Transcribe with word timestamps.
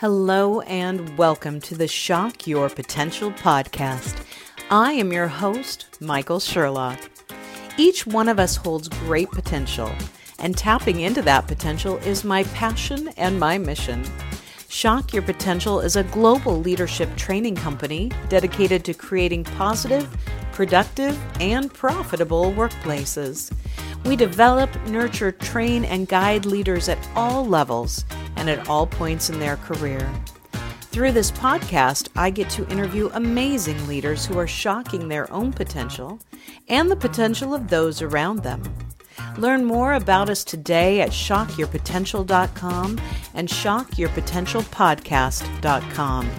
Hello 0.00 0.62
and 0.62 1.18
welcome 1.18 1.60
to 1.60 1.74
the 1.74 1.86
Shock 1.86 2.46
Your 2.46 2.70
Potential 2.70 3.30
podcast. 3.32 4.24
I 4.70 4.92
am 4.92 5.12
your 5.12 5.28
host, 5.28 5.88
Michael 6.00 6.40
Sherlock. 6.40 6.98
Each 7.76 8.06
one 8.06 8.26
of 8.26 8.38
us 8.38 8.56
holds 8.56 8.88
great 8.88 9.30
potential, 9.30 9.92
and 10.38 10.56
tapping 10.56 11.00
into 11.00 11.20
that 11.20 11.46
potential 11.46 11.98
is 11.98 12.24
my 12.24 12.44
passion 12.44 13.08
and 13.18 13.38
my 13.38 13.58
mission. 13.58 14.02
Shock 14.70 15.12
Your 15.12 15.22
Potential 15.22 15.80
is 15.80 15.96
a 15.96 16.04
global 16.04 16.58
leadership 16.58 17.14
training 17.16 17.56
company 17.56 18.10
dedicated 18.30 18.86
to 18.86 18.94
creating 18.94 19.44
positive, 19.44 20.08
productive, 20.60 21.16
and 21.40 21.72
profitable 21.72 22.52
workplaces. 22.52 23.50
We 24.04 24.14
develop, 24.14 24.68
nurture, 24.88 25.32
train, 25.32 25.86
and 25.86 26.06
guide 26.06 26.44
leaders 26.44 26.90
at 26.90 26.98
all 27.16 27.46
levels 27.46 28.04
and 28.36 28.50
at 28.50 28.68
all 28.68 28.86
points 28.86 29.30
in 29.30 29.38
their 29.38 29.56
career. 29.56 30.06
Through 30.92 31.12
this 31.12 31.30
podcast, 31.30 32.10
I 32.14 32.28
get 32.28 32.50
to 32.50 32.68
interview 32.68 33.08
amazing 33.14 33.88
leaders 33.88 34.26
who 34.26 34.38
are 34.38 34.46
shocking 34.46 35.08
their 35.08 35.32
own 35.32 35.50
potential 35.50 36.20
and 36.68 36.90
the 36.90 36.96
potential 36.96 37.54
of 37.54 37.68
those 37.68 38.02
around 38.02 38.42
them. 38.42 38.62
Learn 39.38 39.64
more 39.64 39.94
about 39.94 40.28
us 40.28 40.44
today 40.44 41.00
at 41.00 41.08
shockyourpotential.com 41.08 43.00
and 43.32 43.48
shockyourpotentialpodcast.com. 43.48 46.30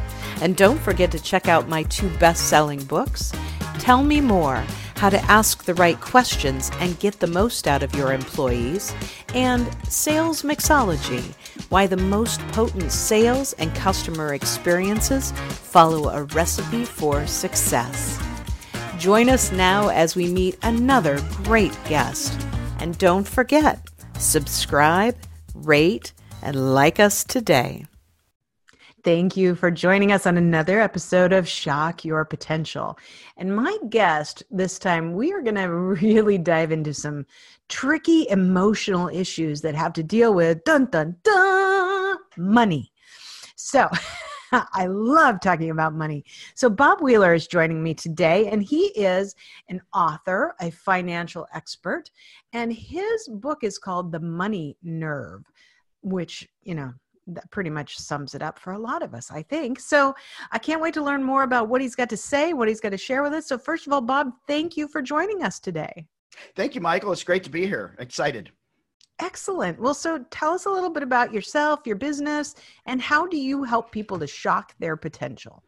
And 0.41 0.57
don't 0.57 0.79
forget 0.79 1.11
to 1.11 1.19
check 1.19 1.47
out 1.47 1.69
my 1.69 1.83
two 1.83 2.09
best 2.17 2.49
selling 2.49 2.83
books 2.83 3.31
Tell 3.81 4.03
Me 4.03 4.21
More 4.21 4.63
how 4.97 5.09
to 5.09 5.19
ask 5.23 5.63
the 5.63 5.73
right 5.73 5.99
questions 5.99 6.69
and 6.79 6.99
get 6.99 7.19
the 7.19 7.25
most 7.25 7.67
out 7.67 7.81
of 7.81 7.95
your 7.95 8.13
employees, 8.13 8.93
and 9.33 9.67
Sales 9.91 10.43
Mixology 10.43 11.23
why 11.69 11.87
the 11.87 11.97
most 11.97 12.39
potent 12.49 12.91
sales 12.91 13.53
and 13.53 13.73
customer 13.73 14.35
experiences 14.35 15.31
follow 15.31 16.09
a 16.09 16.25
recipe 16.25 16.85
for 16.85 17.25
success. 17.25 18.21
Join 18.99 19.29
us 19.29 19.51
now 19.51 19.89
as 19.89 20.15
we 20.15 20.31
meet 20.31 20.59
another 20.61 21.19
great 21.43 21.75
guest. 21.85 22.39
And 22.79 22.95
don't 22.99 23.27
forget, 23.27 23.79
subscribe, 24.19 25.17
rate, 25.55 26.13
and 26.43 26.75
like 26.75 26.99
us 26.99 27.23
today. 27.23 27.87
Thank 29.03 29.35
you 29.35 29.55
for 29.55 29.71
joining 29.71 30.11
us 30.11 30.27
on 30.27 30.37
another 30.37 30.79
episode 30.79 31.33
of 31.33 31.47
Shock 31.47 32.05
Your 32.05 32.23
Potential. 32.23 32.99
And 33.35 33.55
my 33.55 33.75
guest 33.89 34.43
this 34.51 34.77
time, 34.77 35.13
we 35.15 35.33
are 35.33 35.41
going 35.41 35.55
to 35.55 35.69
really 35.69 36.37
dive 36.37 36.71
into 36.71 36.93
some 36.93 37.25
tricky 37.67 38.27
emotional 38.29 39.07
issues 39.07 39.61
that 39.61 39.73
have 39.73 39.93
to 39.93 40.03
deal 40.03 40.35
with 40.35 40.63
dun 40.65 40.85
dun 40.85 41.15
dun 41.23 42.17
money. 42.37 42.91
So, 43.55 43.89
I 44.51 44.85
love 44.85 45.39
talking 45.39 45.71
about 45.71 45.95
money. 45.95 46.23
So, 46.53 46.69
Bob 46.69 47.01
Wheeler 47.01 47.33
is 47.33 47.47
joining 47.47 47.81
me 47.81 47.95
today, 47.95 48.49
and 48.49 48.61
he 48.61 48.87
is 48.89 49.33
an 49.69 49.81
author, 49.95 50.53
a 50.59 50.69
financial 50.69 51.47
expert, 51.55 52.11
and 52.53 52.71
his 52.71 53.27
book 53.27 53.63
is 53.63 53.79
called 53.79 54.11
The 54.11 54.19
Money 54.19 54.77
Nerve, 54.83 55.43
which, 56.03 56.47
you 56.61 56.75
know, 56.75 56.93
that 57.35 57.49
pretty 57.51 57.69
much 57.69 57.97
sums 57.97 58.35
it 58.35 58.41
up 58.41 58.59
for 58.59 58.73
a 58.73 58.79
lot 58.79 59.03
of 59.03 59.13
us, 59.13 59.31
I 59.31 59.41
think. 59.43 59.79
So 59.79 60.13
I 60.51 60.59
can't 60.59 60.81
wait 60.81 60.93
to 60.95 61.03
learn 61.03 61.23
more 61.23 61.43
about 61.43 61.69
what 61.69 61.81
he's 61.81 61.95
got 61.95 62.09
to 62.09 62.17
say, 62.17 62.53
what 62.53 62.67
he's 62.67 62.81
got 62.81 62.89
to 62.89 62.97
share 62.97 63.23
with 63.23 63.33
us. 63.33 63.47
So, 63.47 63.57
first 63.57 63.87
of 63.87 63.93
all, 63.93 64.01
Bob, 64.01 64.31
thank 64.47 64.77
you 64.77 64.87
for 64.87 65.01
joining 65.01 65.43
us 65.43 65.59
today. 65.59 66.05
Thank 66.55 66.75
you, 66.75 66.81
Michael. 66.81 67.11
It's 67.11 67.23
great 67.23 67.43
to 67.43 67.49
be 67.49 67.65
here. 67.65 67.95
Excited. 67.99 68.51
Excellent. 69.19 69.79
Well, 69.79 69.93
so 69.93 70.25
tell 70.31 70.53
us 70.53 70.65
a 70.65 70.69
little 70.69 70.89
bit 70.89 71.03
about 71.03 71.31
yourself, 71.31 71.81
your 71.85 71.95
business, 71.95 72.55
and 72.87 72.99
how 72.99 73.27
do 73.27 73.37
you 73.37 73.63
help 73.63 73.91
people 73.91 74.17
to 74.17 74.25
shock 74.25 74.73
their 74.79 74.97
potential? 74.97 75.63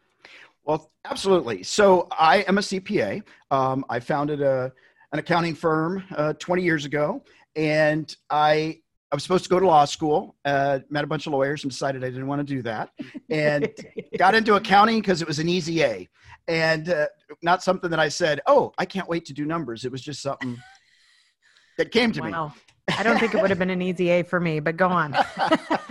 Well, 0.66 0.92
absolutely. 1.06 1.62
So 1.64 2.08
I 2.12 2.38
am 2.48 2.58
a 2.58 2.62
CPA. 2.62 3.24
Um, 3.52 3.86
I 3.90 4.00
founded 4.00 4.42
a, 4.42 4.72
an 5.12 5.20
accounting 5.20 5.54
firm 5.54 6.04
uh, 6.16 6.34
20 6.34 6.64
years 6.64 6.86
ago, 6.86 7.24
and 7.56 8.16
I 8.30 8.80
I 9.14 9.16
was 9.16 9.22
supposed 9.22 9.44
to 9.44 9.50
go 9.52 9.60
to 9.60 9.68
law 9.68 9.86
school, 9.86 10.36
uh, 10.44 10.80
met 10.90 11.04
a 11.04 11.08
bunch 11.08 11.28
of 11.28 11.34
lawyers 11.34 11.64
and 11.64 11.70
decided 11.70 12.04
I 12.04 12.10
didn't 12.10 12.26
want 12.26 12.40
to 12.40 12.56
do 12.56 12.64
that 12.64 12.90
and 13.30 13.70
got 14.18 14.34
into 14.34 14.56
accounting 14.56 15.02
because 15.02 15.22
it 15.22 15.28
was 15.28 15.38
an 15.38 15.48
easy 15.48 15.84
A 15.84 16.10
and 16.48 16.90
uh, 16.90 17.06
not 17.44 17.62
something 17.62 17.92
that 17.92 18.00
I 18.00 18.10
said, 18.10 18.42
oh, 18.48 18.74
I 18.80 18.86
can't 18.86 19.08
wait 19.08 19.26
to 19.26 19.34
do 19.34 19.46
numbers. 19.46 19.86
It 19.86 19.92
was 19.92 20.02
just 20.02 20.24
something 20.24 20.58
that 21.78 21.92
came 21.92 22.12
to 22.14 22.22
wow. 22.22 22.48
me. 22.48 22.96
I 22.98 23.04
don't 23.04 23.20
think 23.20 23.36
it 23.36 23.42
would 23.42 23.52
have 23.52 23.60
been 23.60 23.70
an 23.70 23.84
easy 23.84 24.10
A 24.10 24.24
for 24.24 24.40
me, 24.40 24.60
but 24.60 24.78
go 24.78 24.88
on. 24.88 25.16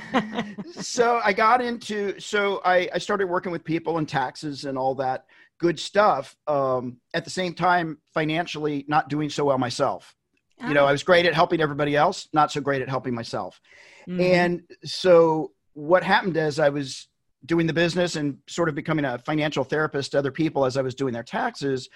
so 0.72 1.20
I 1.24 1.32
got 1.32 1.62
into, 1.62 2.18
so 2.18 2.60
I, 2.64 2.90
I 2.92 2.98
started 2.98 3.28
working 3.28 3.52
with 3.52 3.62
people 3.62 3.98
and 3.98 4.08
taxes 4.08 4.64
and 4.64 4.76
all 4.76 4.96
that 4.96 5.26
good 5.60 5.78
stuff. 5.78 6.34
Um, 6.48 6.96
at 7.14 7.22
the 7.22 7.30
same 7.30 7.54
time, 7.54 7.98
financially 8.14 8.84
not 8.88 9.08
doing 9.08 9.30
so 9.30 9.44
well 9.44 9.58
myself. 9.58 10.12
Oh. 10.62 10.68
You 10.68 10.74
know, 10.74 10.86
I 10.86 10.92
was 10.92 11.02
great 11.02 11.26
at 11.26 11.34
helping 11.34 11.60
everybody 11.60 11.96
else, 11.96 12.28
not 12.32 12.52
so 12.52 12.60
great 12.60 12.82
at 12.82 12.88
helping 12.88 13.14
myself. 13.14 13.60
Mm-hmm. 14.08 14.20
And 14.20 14.62
so 14.84 15.52
what 15.74 16.02
happened 16.02 16.36
as 16.36 16.58
I 16.58 16.68
was 16.68 17.08
doing 17.46 17.66
the 17.66 17.72
business 17.72 18.16
and 18.16 18.38
sort 18.48 18.68
of 18.68 18.74
becoming 18.74 19.04
a 19.04 19.18
financial 19.18 19.64
therapist 19.64 20.12
to 20.12 20.18
other 20.18 20.30
people 20.30 20.64
as 20.64 20.76
I 20.76 20.82
was 20.82 20.94
doing 20.94 21.12
their 21.12 21.24
taxes, 21.24 21.88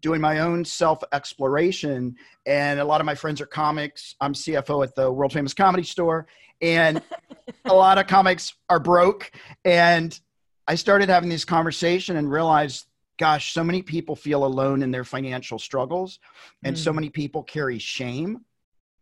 doing 0.00 0.20
my 0.20 0.38
own 0.38 0.64
self 0.64 1.02
exploration. 1.12 2.14
And 2.46 2.80
a 2.80 2.84
lot 2.84 3.00
of 3.00 3.04
my 3.04 3.14
friends 3.14 3.40
are 3.40 3.46
comics. 3.46 4.14
I'm 4.20 4.32
CFO 4.32 4.82
at 4.84 4.94
the 4.94 5.10
world 5.10 5.32
famous 5.32 5.54
comedy 5.54 5.82
store, 5.82 6.26
and 6.60 7.02
a 7.66 7.74
lot 7.74 7.98
of 7.98 8.06
comics 8.06 8.54
are 8.70 8.80
broke. 8.80 9.30
And 9.64 10.18
I 10.66 10.74
started 10.76 11.10
having 11.10 11.28
this 11.28 11.44
conversation 11.44 12.16
and 12.16 12.30
realized 12.30 12.86
gosh, 13.18 13.52
so 13.52 13.62
many 13.62 13.82
people 13.82 14.16
feel 14.16 14.44
alone 14.44 14.82
in 14.82 14.90
their 14.90 15.04
financial 15.04 15.58
struggles, 15.58 16.18
and 16.64 16.74
mm-hmm. 16.74 16.82
so 16.82 16.92
many 16.92 17.10
people 17.10 17.42
carry 17.42 17.78
shame 17.78 18.40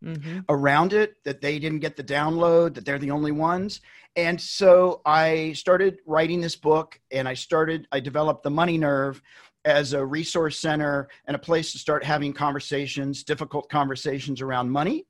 mm-hmm. 0.02 0.40
around 0.48 0.92
it 0.92 1.16
that 1.24 1.40
they 1.40 1.58
didn't 1.58 1.80
get 1.80 1.96
the 1.96 2.04
download, 2.04 2.74
that 2.74 2.84
they're 2.84 2.98
the 2.98 3.10
only 3.10 3.32
ones. 3.32 3.80
And 4.16 4.38
so 4.40 5.00
I 5.06 5.52
started 5.54 6.00
writing 6.06 6.40
this 6.40 6.56
book, 6.56 7.00
and 7.10 7.26
I 7.26 7.34
started, 7.34 7.88
I 7.92 8.00
developed 8.00 8.42
the 8.42 8.50
Money 8.50 8.76
Nerve 8.76 9.22
as 9.64 9.92
a 9.92 10.04
resource 10.04 10.58
center 10.58 11.08
and 11.26 11.36
a 11.36 11.38
place 11.38 11.72
to 11.72 11.78
start 11.78 12.04
having 12.04 12.32
conversations, 12.32 13.22
difficult 13.22 13.70
conversations 13.70 14.40
around 14.40 14.70
money, 14.70 15.06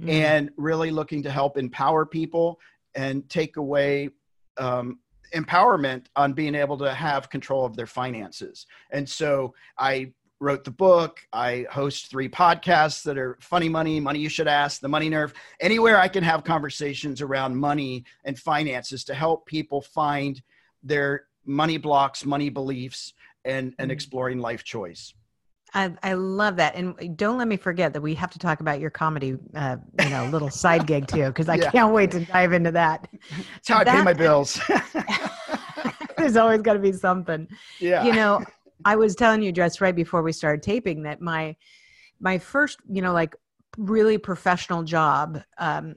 mm-hmm. 0.00 0.10
and 0.10 0.50
really 0.56 0.90
looking 0.90 1.22
to 1.22 1.30
help 1.30 1.56
empower 1.56 2.04
people 2.04 2.58
and 2.94 3.28
take 3.30 3.56
away 3.56 4.10
um, 4.58 4.98
empowerment 5.34 6.06
on 6.16 6.32
being 6.32 6.54
able 6.54 6.78
to 6.78 6.92
have 6.92 7.30
control 7.30 7.64
of 7.64 7.76
their 7.76 7.86
finances. 7.86 8.66
And 8.90 9.08
so 9.08 9.54
I 9.78 10.12
wrote 10.40 10.64
the 10.64 10.70
book. 10.70 11.20
I 11.32 11.66
host 11.70 12.10
three 12.10 12.28
podcasts 12.28 13.04
that 13.04 13.16
are 13.16 13.38
Funny 13.40 13.68
Money, 13.68 14.00
Money 14.00 14.18
You 14.18 14.28
Should 14.28 14.48
Ask, 14.48 14.80
The 14.80 14.88
Money 14.88 15.08
Nerve, 15.08 15.32
anywhere 15.60 15.98
I 15.98 16.08
can 16.08 16.24
have 16.24 16.44
conversations 16.44 17.20
around 17.20 17.56
money 17.56 18.04
and 18.24 18.38
finances 18.38 19.04
to 19.04 19.14
help 19.14 19.46
people 19.46 19.80
find 19.80 20.42
their 20.82 21.26
money 21.46 21.76
blocks, 21.76 22.24
money 22.24 22.50
beliefs, 22.50 23.14
and, 23.44 23.74
and 23.78 23.86
mm-hmm. 23.86 23.90
exploring 23.92 24.38
life 24.38 24.64
choice. 24.64 25.14
I, 25.74 25.92
I 26.02 26.12
love 26.12 26.56
that, 26.56 26.74
and 26.74 27.16
don't 27.16 27.38
let 27.38 27.48
me 27.48 27.56
forget 27.56 27.94
that 27.94 28.00
we 28.02 28.14
have 28.14 28.30
to 28.32 28.38
talk 28.38 28.60
about 28.60 28.78
your 28.78 28.90
comedy, 28.90 29.36
uh, 29.54 29.76
you 30.02 30.10
know, 30.10 30.26
little 30.26 30.50
side 30.50 30.86
gig 30.86 31.06
too, 31.06 31.26
because 31.26 31.48
I 31.48 31.54
yeah. 31.56 31.70
can't 31.70 31.94
wait 31.94 32.10
to 32.10 32.20
dive 32.26 32.52
into 32.52 32.72
that. 32.72 33.08
That's 33.54 33.68
how 33.68 33.78
I 33.78 33.84
that, 33.84 33.96
pay 33.96 34.02
my 34.02 34.12
bills. 34.12 34.60
there's 36.16 36.36
always 36.36 36.60
got 36.60 36.74
to 36.74 36.78
be 36.78 36.92
something. 36.92 37.48
Yeah. 37.80 38.04
You 38.04 38.12
know, 38.12 38.44
I 38.84 38.96
was 38.96 39.14
telling 39.14 39.42
you 39.42 39.52
just 39.52 39.80
right 39.80 39.94
before 39.94 40.22
we 40.22 40.32
started 40.32 40.62
taping 40.62 41.02
that 41.04 41.20
my 41.20 41.56
my 42.20 42.38
first, 42.38 42.78
you 42.88 43.02
know, 43.02 43.12
like 43.12 43.34
really 43.78 44.18
professional 44.18 44.82
job 44.82 45.42
um, 45.58 45.96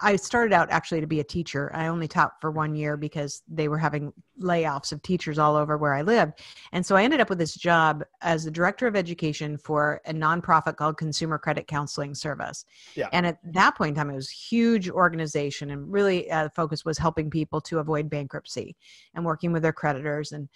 I 0.00 0.16
started 0.16 0.52
out 0.52 0.70
actually 0.70 1.00
to 1.00 1.06
be 1.06 1.20
a 1.20 1.24
teacher. 1.24 1.70
I 1.74 1.86
only 1.86 2.06
taught 2.06 2.40
for 2.40 2.50
one 2.50 2.74
year 2.74 2.96
because 2.96 3.42
they 3.48 3.68
were 3.68 3.78
having 3.78 4.12
layoffs 4.40 4.92
of 4.92 5.02
teachers 5.02 5.38
all 5.38 5.56
over 5.56 5.78
where 5.78 5.94
I 5.94 6.02
lived. 6.02 6.34
And 6.72 6.84
so 6.84 6.96
I 6.96 7.02
ended 7.02 7.20
up 7.20 7.30
with 7.30 7.38
this 7.38 7.54
job 7.54 8.04
as 8.20 8.44
the 8.44 8.50
director 8.50 8.86
of 8.86 8.94
education 8.94 9.56
for 9.56 10.02
a 10.04 10.12
nonprofit 10.12 10.76
called 10.76 10.98
Consumer 10.98 11.38
Credit 11.38 11.66
Counseling 11.66 12.14
Service. 12.14 12.66
Yeah. 12.94 13.08
And 13.12 13.26
at 13.26 13.38
that 13.54 13.74
point 13.76 13.90
in 13.90 13.94
time, 13.94 14.10
it 14.10 14.16
was 14.16 14.30
a 14.30 14.34
huge 14.34 14.90
organization 14.90 15.70
and 15.70 15.90
really 15.90 16.30
uh, 16.30 16.44
the 16.44 16.50
focus 16.50 16.84
was 16.84 16.98
helping 16.98 17.30
people 17.30 17.60
to 17.62 17.78
avoid 17.78 18.10
bankruptcy 18.10 18.76
and 19.14 19.24
working 19.24 19.52
with 19.52 19.62
their 19.62 19.72
creditors. 19.72 20.32
And, 20.32 20.48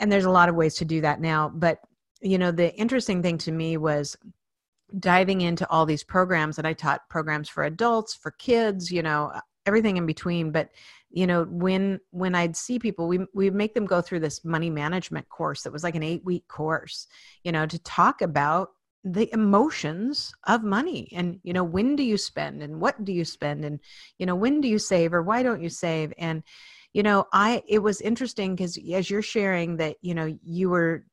and 0.00 0.10
there's 0.10 0.24
a 0.24 0.30
lot 0.30 0.48
of 0.48 0.54
ways 0.54 0.74
to 0.76 0.86
do 0.86 1.02
that 1.02 1.20
now. 1.20 1.50
But, 1.54 1.80
you 2.22 2.38
know, 2.38 2.50
the 2.50 2.74
interesting 2.74 3.22
thing 3.22 3.36
to 3.38 3.52
me 3.52 3.76
was 3.76 4.16
diving 4.98 5.40
into 5.40 5.68
all 5.70 5.86
these 5.86 6.04
programs 6.04 6.58
and 6.58 6.66
I 6.66 6.72
taught 6.72 7.08
programs 7.08 7.48
for 7.48 7.64
adults, 7.64 8.14
for 8.14 8.30
kids, 8.32 8.90
you 8.90 9.02
know, 9.02 9.30
uh, 9.34 9.40
everything 9.66 9.96
in 9.96 10.06
between. 10.06 10.52
But, 10.52 10.70
you 11.10 11.26
know, 11.26 11.44
when 11.44 12.00
when 12.10 12.34
I'd 12.34 12.56
see 12.56 12.78
people, 12.78 13.08
we 13.08 13.20
we 13.34 13.50
make 13.50 13.74
them 13.74 13.86
go 13.86 14.00
through 14.00 14.20
this 14.20 14.44
money 14.44 14.70
management 14.70 15.28
course 15.28 15.62
that 15.62 15.72
was 15.72 15.84
like 15.84 15.94
an 15.94 16.02
eight 16.02 16.24
week 16.24 16.46
course, 16.48 17.06
you 17.42 17.52
know, 17.52 17.66
to 17.66 17.78
talk 17.80 18.22
about 18.22 18.70
the 19.04 19.30
emotions 19.34 20.32
of 20.44 20.64
money 20.64 21.10
and 21.12 21.38
you 21.42 21.52
know 21.52 21.62
when 21.62 21.94
do 21.94 22.02
you 22.02 22.16
spend 22.16 22.62
and 22.62 22.80
what 22.80 23.04
do 23.04 23.12
you 23.12 23.22
spend 23.24 23.62
and 23.62 23.78
you 24.18 24.24
know 24.24 24.34
when 24.34 24.62
do 24.62 24.68
you 24.68 24.78
save 24.78 25.12
or 25.12 25.22
why 25.22 25.42
don't 25.42 25.62
you 25.62 25.68
save 25.68 26.10
and 26.16 26.42
you 26.94 27.02
know 27.02 27.26
i 27.30 27.62
it 27.68 27.80
was 27.80 28.00
interesting 28.00 28.56
because 28.56 28.78
as 28.94 29.10
you're 29.10 29.20
sharing 29.20 29.76
that 29.76 29.96
you 30.00 30.14
know 30.14 30.34
you 30.42 30.70
were 30.70 31.04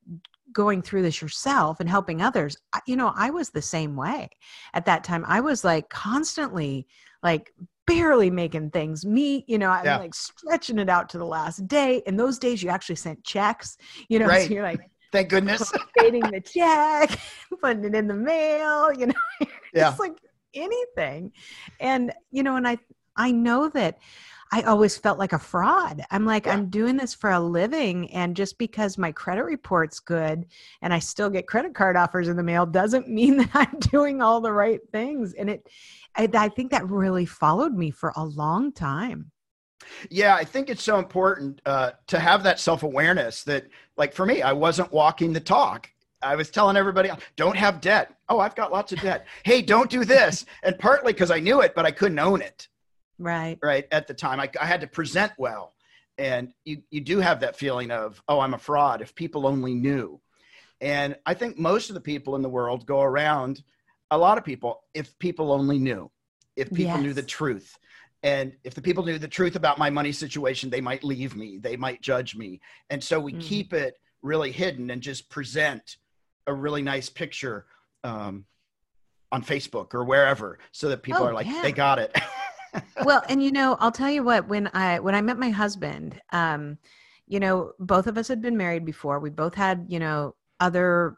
going 0.53 0.81
through 0.81 1.01
this 1.01 1.21
yourself 1.21 1.79
and 1.79 1.89
helping 1.89 2.21
others 2.21 2.57
you 2.85 2.95
know 2.95 3.11
i 3.15 3.29
was 3.29 3.49
the 3.49 3.61
same 3.61 3.95
way 3.95 4.29
at 4.73 4.85
that 4.85 5.03
time 5.03 5.23
i 5.27 5.39
was 5.39 5.63
like 5.63 5.89
constantly 5.89 6.87
like 7.23 7.53
barely 7.87 8.29
making 8.29 8.69
things 8.69 9.05
meet 9.05 9.43
you 9.47 9.57
know 9.57 9.69
i'm 9.69 9.85
yeah. 9.85 9.97
like 9.97 10.13
stretching 10.13 10.79
it 10.79 10.89
out 10.89 11.09
to 11.09 11.17
the 11.17 11.25
last 11.25 11.67
day 11.67 12.01
and 12.05 12.19
those 12.19 12.37
days 12.37 12.61
you 12.61 12.69
actually 12.69 12.95
sent 12.95 13.23
checks 13.23 13.77
you 14.09 14.19
know 14.19 14.25
right. 14.27 14.47
so 14.47 14.53
you're 14.53 14.63
like 14.63 14.81
thank 15.11 15.29
goodness 15.29 15.71
dating 15.97 16.21
the 16.21 16.41
check 16.41 17.19
putting 17.61 17.85
it 17.85 17.95
in 17.95 18.07
the 18.07 18.13
mail 18.13 18.93
you 18.93 19.07
know 19.07 19.13
yeah. 19.73 19.89
just 19.89 19.99
like 19.99 20.17
anything 20.53 21.31
and 21.79 22.13
you 22.31 22.43
know 22.43 22.55
and 22.55 22.67
i 22.67 22.77
i 23.15 23.31
know 23.31 23.69
that 23.69 23.97
I 24.53 24.63
always 24.63 24.97
felt 24.97 25.17
like 25.17 25.31
a 25.31 25.39
fraud. 25.39 26.03
I'm 26.11 26.25
like, 26.25 26.45
yeah. 26.45 26.53
I'm 26.53 26.69
doing 26.69 26.97
this 26.97 27.13
for 27.13 27.31
a 27.31 27.39
living. 27.39 28.11
And 28.11 28.35
just 28.35 28.57
because 28.57 28.97
my 28.97 29.11
credit 29.13 29.43
report's 29.43 30.01
good 30.01 30.45
and 30.81 30.93
I 30.93 30.99
still 30.99 31.29
get 31.29 31.47
credit 31.47 31.73
card 31.73 31.95
offers 31.95 32.27
in 32.27 32.35
the 32.35 32.43
mail 32.43 32.65
doesn't 32.65 33.07
mean 33.09 33.37
that 33.37 33.51
I'm 33.53 33.79
doing 33.79 34.21
all 34.21 34.41
the 34.41 34.51
right 34.51 34.81
things. 34.91 35.33
And 35.33 35.49
it, 35.49 35.69
I, 36.15 36.29
I 36.33 36.49
think 36.49 36.71
that 36.71 36.89
really 36.89 37.25
followed 37.25 37.73
me 37.73 37.91
for 37.91 38.11
a 38.17 38.25
long 38.25 38.73
time. 38.73 39.31
Yeah, 40.09 40.35
I 40.35 40.43
think 40.43 40.69
it's 40.69 40.83
so 40.83 40.99
important 40.99 41.61
uh, 41.65 41.91
to 42.07 42.19
have 42.19 42.43
that 42.43 42.59
self 42.59 42.83
awareness 42.83 43.43
that, 43.43 43.65
like 43.97 44.13
for 44.13 44.27
me, 44.27 44.43
I 44.43 44.51
wasn't 44.51 44.91
walking 44.91 45.33
the 45.33 45.39
talk. 45.39 45.89
I 46.21 46.35
was 46.35 46.51
telling 46.51 46.77
everybody, 46.77 47.09
don't 47.35 47.57
have 47.57 47.81
debt. 47.81 48.15
Oh, 48.29 48.39
I've 48.39 48.55
got 48.55 48.71
lots 48.71 48.91
of 48.91 49.01
debt. 49.01 49.25
hey, 49.43 49.61
don't 49.63 49.89
do 49.89 50.05
this. 50.05 50.45
And 50.61 50.77
partly 50.77 51.13
because 51.13 51.31
I 51.31 51.39
knew 51.39 51.61
it, 51.61 51.73
but 51.73 51.85
I 51.85 51.91
couldn't 51.91 52.19
own 52.19 52.41
it. 52.41 52.67
Right. 53.21 53.57
Right. 53.61 53.87
At 53.91 54.07
the 54.07 54.13
time, 54.13 54.39
I, 54.39 54.49
I 54.59 54.65
had 54.65 54.81
to 54.81 54.87
present 54.87 55.31
well. 55.37 55.73
And 56.17 56.53
you, 56.65 56.83
you 56.89 57.01
do 57.01 57.19
have 57.19 57.39
that 57.39 57.55
feeling 57.55 57.91
of, 57.91 58.21
oh, 58.27 58.39
I'm 58.39 58.53
a 58.53 58.57
fraud 58.57 59.01
if 59.01 59.15
people 59.15 59.47
only 59.47 59.73
knew. 59.73 60.19
And 60.81 61.15
I 61.25 61.33
think 61.35 61.57
most 61.57 61.89
of 61.89 61.93
the 61.93 62.01
people 62.01 62.35
in 62.35 62.41
the 62.41 62.49
world 62.49 62.85
go 62.85 63.01
around, 63.01 63.63
a 64.09 64.17
lot 64.17 64.37
of 64.37 64.43
people, 64.43 64.81
if 64.93 65.17
people 65.19 65.51
only 65.51 65.77
knew, 65.77 66.11
if 66.55 66.69
people 66.69 66.95
yes. 66.95 67.01
knew 67.01 67.13
the 67.13 67.23
truth. 67.23 67.77
And 68.23 68.53
if 68.63 68.73
the 68.73 68.81
people 68.81 69.05
knew 69.05 69.17
the 69.17 69.27
truth 69.27 69.55
about 69.55 69.77
my 69.77 69.89
money 69.89 70.11
situation, 70.11 70.69
they 70.69 70.81
might 70.81 71.03
leave 71.03 71.35
me, 71.35 71.57
they 71.57 71.75
might 71.75 72.01
judge 72.01 72.35
me. 72.35 72.59
And 72.89 73.03
so 73.03 73.19
we 73.19 73.33
mm. 73.33 73.41
keep 73.41 73.73
it 73.73 73.95
really 74.21 74.51
hidden 74.51 74.91
and 74.91 75.01
just 75.01 75.29
present 75.29 75.97
a 76.45 76.53
really 76.53 76.81
nice 76.81 77.09
picture 77.09 77.65
um, 78.03 78.45
on 79.31 79.43
Facebook 79.43 79.93
or 79.93 80.03
wherever 80.03 80.59
so 80.71 80.89
that 80.89 81.03
people 81.03 81.23
oh, 81.23 81.27
are 81.27 81.33
like, 81.33 81.47
yeah. 81.47 81.61
they 81.61 81.71
got 81.71 81.99
it. 81.99 82.15
well, 83.03 83.23
and 83.29 83.43
you 83.43 83.51
know, 83.51 83.77
I'll 83.79 83.91
tell 83.91 84.09
you 84.09 84.23
what, 84.23 84.47
when 84.47 84.69
I 84.73 84.99
when 84.99 85.15
I 85.15 85.21
met 85.21 85.37
my 85.37 85.49
husband, 85.49 86.21
um, 86.31 86.77
you 87.27 87.39
know, 87.39 87.71
both 87.79 88.07
of 88.07 88.17
us 88.17 88.27
had 88.27 88.41
been 88.41 88.57
married 88.57 88.85
before. 88.85 89.19
We 89.19 89.29
both 89.29 89.55
had, 89.55 89.85
you 89.87 89.99
know, 89.99 90.35
other 90.59 91.17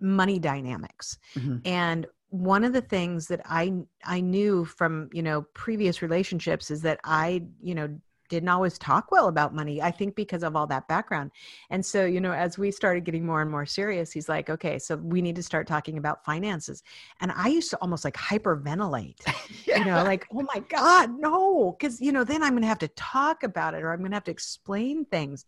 money 0.00 0.38
dynamics. 0.38 1.18
Mm-hmm. 1.36 1.58
And 1.64 2.06
one 2.30 2.64
of 2.64 2.72
the 2.72 2.80
things 2.80 3.28
that 3.28 3.40
I 3.44 3.72
I 4.04 4.20
knew 4.20 4.64
from, 4.64 5.10
you 5.12 5.22
know, 5.22 5.42
previous 5.54 6.02
relationships 6.02 6.70
is 6.70 6.82
that 6.82 6.98
I, 7.04 7.44
you 7.60 7.74
know, 7.74 7.98
didn't 8.32 8.48
always 8.48 8.78
talk 8.78 9.12
well 9.12 9.28
about 9.28 9.54
money 9.54 9.82
i 9.82 9.90
think 9.90 10.16
because 10.16 10.42
of 10.42 10.56
all 10.56 10.66
that 10.66 10.88
background. 10.88 11.30
And 11.70 11.84
so 11.84 12.06
you 12.06 12.20
know 12.20 12.32
as 12.32 12.56
we 12.56 12.70
started 12.70 13.04
getting 13.04 13.26
more 13.26 13.42
and 13.42 13.50
more 13.50 13.66
serious 13.66 14.10
he's 14.10 14.28
like 14.28 14.48
okay 14.48 14.78
so 14.78 14.96
we 14.96 15.20
need 15.20 15.36
to 15.36 15.42
start 15.42 15.66
talking 15.66 15.98
about 15.98 16.24
finances. 16.24 16.82
And 17.20 17.30
i 17.36 17.48
used 17.48 17.70
to 17.70 17.76
almost 17.76 18.04
like 18.04 18.14
hyperventilate 18.14 19.20
yeah. 19.66 19.78
you 19.78 19.84
know 19.84 20.02
like 20.02 20.26
oh 20.32 20.46
my 20.54 20.60
god 20.68 21.10
no 21.18 21.76
because 21.78 22.00
you 22.00 22.10
know 22.10 22.24
then 22.24 22.42
i'm 22.42 22.52
going 22.52 22.62
to 22.62 22.68
have 22.68 22.78
to 22.78 22.88
talk 22.88 23.42
about 23.42 23.74
it 23.74 23.82
or 23.82 23.92
i'm 23.92 23.98
going 23.98 24.10
to 24.10 24.16
have 24.16 24.24
to 24.24 24.30
explain 24.30 25.04
things. 25.04 25.44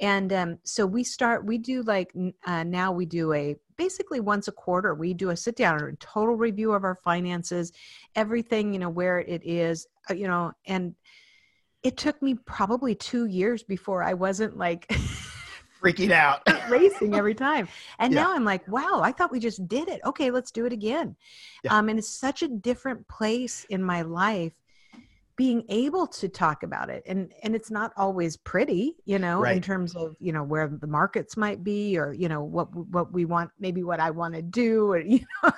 And 0.00 0.32
um, 0.32 0.58
so 0.62 0.86
we 0.86 1.02
start 1.02 1.44
we 1.44 1.58
do 1.58 1.82
like 1.82 2.12
uh, 2.46 2.62
now 2.62 2.92
we 2.92 3.04
do 3.04 3.32
a 3.32 3.56
basically 3.76 4.20
once 4.20 4.46
a 4.46 4.52
quarter 4.52 4.94
we 4.94 5.12
do 5.12 5.30
a 5.30 5.36
sit 5.36 5.56
down 5.56 5.82
or 5.82 5.88
a 5.88 5.96
total 5.96 6.36
review 6.36 6.72
of 6.72 6.84
our 6.84 6.98
finances 7.02 7.72
everything 8.14 8.72
you 8.72 8.78
know 8.78 8.90
where 8.90 9.20
it 9.20 9.42
is 9.44 9.86
uh, 10.08 10.14
you 10.14 10.28
know 10.28 10.52
and 10.66 10.94
it 11.82 11.96
took 11.96 12.20
me 12.22 12.34
probably 12.34 12.94
two 12.94 13.26
years 13.26 13.62
before 13.62 14.02
I 14.02 14.14
wasn't 14.14 14.56
like 14.56 14.88
freaking 15.82 16.10
out, 16.10 16.42
racing 16.68 17.14
every 17.14 17.34
time. 17.34 17.68
And 17.98 18.12
yeah. 18.12 18.22
now 18.22 18.34
I'm 18.34 18.44
like, 18.44 18.66
wow, 18.68 19.00
I 19.02 19.12
thought 19.12 19.30
we 19.30 19.40
just 19.40 19.66
did 19.68 19.88
it. 19.88 20.00
Okay, 20.04 20.30
let's 20.30 20.50
do 20.50 20.66
it 20.66 20.72
again. 20.72 21.16
Yeah. 21.64 21.76
Um, 21.76 21.88
and 21.88 21.98
it's 21.98 22.08
such 22.08 22.42
a 22.42 22.48
different 22.48 23.06
place 23.08 23.64
in 23.70 23.82
my 23.82 24.02
life 24.02 24.52
being 25.38 25.62
able 25.68 26.04
to 26.04 26.28
talk 26.28 26.64
about 26.64 26.90
it 26.90 27.00
and 27.06 27.32
and 27.44 27.54
it's 27.54 27.70
not 27.70 27.92
always 27.96 28.36
pretty 28.36 28.96
you 29.04 29.20
know 29.20 29.40
right. 29.40 29.56
in 29.56 29.62
terms 29.62 29.94
of 29.94 30.16
you 30.18 30.32
know 30.32 30.42
where 30.42 30.66
the 30.66 30.86
markets 30.86 31.36
might 31.36 31.62
be 31.62 31.96
or 31.96 32.12
you 32.12 32.28
know 32.28 32.42
what 32.42 32.74
what 32.74 33.12
we 33.12 33.24
want 33.24 33.48
maybe 33.60 33.84
what 33.84 34.00
i 34.00 34.10
want 34.10 34.34
to 34.34 34.42
do 34.42 34.90
or 34.90 34.98
you 35.06 35.20
know 35.44 35.52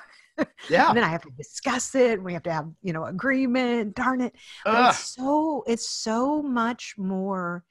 yeah 0.70 0.88
and 0.88 0.96
then 0.96 1.04
i 1.04 1.08
have 1.08 1.22
to 1.22 1.30
discuss 1.36 1.94
it 1.94 2.22
we 2.22 2.32
have 2.32 2.42
to 2.42 2.52
have 2.52 2.68
you 2.82 2.92
know 2.92 3.04
agreement 3.04 3.94
darn 3.94 4.20
it. 4.20 4.34
It's 4.66 5.14
so 5.14 5.64
it's 5.66 5.88
so 5.88 6.42
much 6.42 6.94
more 6.98 7.64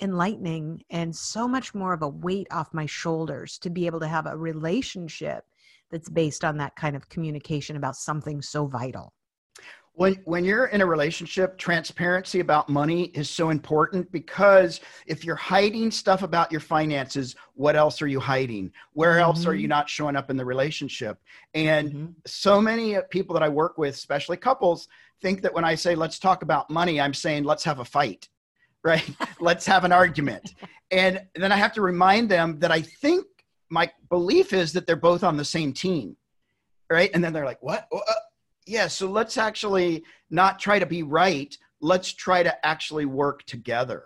enlightening 0.00 0.82
and 0.90 1.14
so 1.14 1.46
much 1.46 1.74
more 1.74 1.92
of 1.92 2.02
a 2.02 2.08
weight 2.08 2.48
off 2.50 2.74
my 2.74 2.86
shoulders 2.86 3.58
to 3.58 3.70
be 3.70 3.86
able 3.86 4.00
to 4.00 4.08
have 4.08 4.26
a 4.26 4.36
relationship 4.36 5.44
that's 5.90 6.08
based 6.08 6.44
on 6.44 6.56
that 6.56 6.74
kind 6.76 6.96
of 6.96 7.08
communication 7.08 7.76
about 7.76 7.96
something 7.96 8.42
so 8.42 8.66
vital 8.66 9.12
when 9.94 10.14
when 10.24 10.44
you're 10.44 10.66
in 10.66 10.80
a 10.80 10.86
relationship 10.86 11.58
transparency 11.58 12.40
about 12.40 12.68
money 12.68 13.04
is 13.14 13.28
so 13.28 13.50
important 13.50 14.10
because 14.10 14.80
if 15.06 15.24
you're 15.24 15.36
hiding 15.36 15.90
stuff 15.90 16.22
about 16.22 16.50
your 16.50 16.60
finances 16.60 17.36
what 17.54 17.76
else 17.76 18.00
are 18.00 18.06
you 18.06 18.20
hiding 18.20 18.70
where 18.94 19.12
mm-hmm. 19.12 19.22
else 19.22 19.46
are 19.46 19.54
you 19.54 19.64
mm-hmm. 19.64 19.70
not 19.70 19.88
showing 19.88 20.16
up 20.16 20.30
in 20.30 20.36
the 20.36 20.44
relationship 20.44 21.18
and 21.54 21.90
mm-hmm. 21.90 22.06
so 22.26 22.60
many 22.60 22.96
people 23.10 23.34
that 23.34 23.42
i 23.42 23.48
work 23.48 23.76
with 23.78 23.94
especially 23.94 24.36
couples 24.36 24.88
think 25.20 25.42
that 25.42 25.52
when 25.52 25.64
i 25.64 25.74
say 25.74 25.94
let's 25.94 26.18
talk 26.18 26.42
about 26.42 26.70
money 26.70 27.00
i'm 27.00 27.14
saying 27.14 27.44
let's 27.44 27.64
have 27.64 27.80
a 27.80 27.84
fight 27.84 28.28
right 28.84 29.08
let's 29.40 29.64
have 29.66 29.84
an 29.84 29.92
argument 29.92 30.54
and 30.90 31.20
then 31.36 31.52
i 31.52 31.56
have 31.56 31.72
to 31.72 31.82
remind 31.82 32.28
them 32.28 32.58
that 32.58 32.72
i 32.72 32.80
think 32.80 33.24
my 33.70 33.88
belief 34.10 34.52
is 34.52 34.72
that 34.72 34.86
they're 34.86 34.96
both 34.96 35.22
on 35.22 35.36
the 35.36 35.44
same 35.44 35.72
team 35.72 36.16
right 36.90 37.10
and 37.14 37.22
then 37.22 37.32
they're 37.32 37.44
like 37.44 37.62
what 37.62 37.86
yeah 38.66 38.86
so 38.86 39.08
let's 39.08 39.38
actually 39.38 40.04
not 40.30 40.58
try 40.58 40.78
to 40.78 40.86
be 40.86 41.02
right. 41.02 41.56
Let's 41.80 42.12
try 42.12 42.42
to 42.42 42.66
actually 42.66 43.06
work 43.06 43.44
together. 43.44 44.04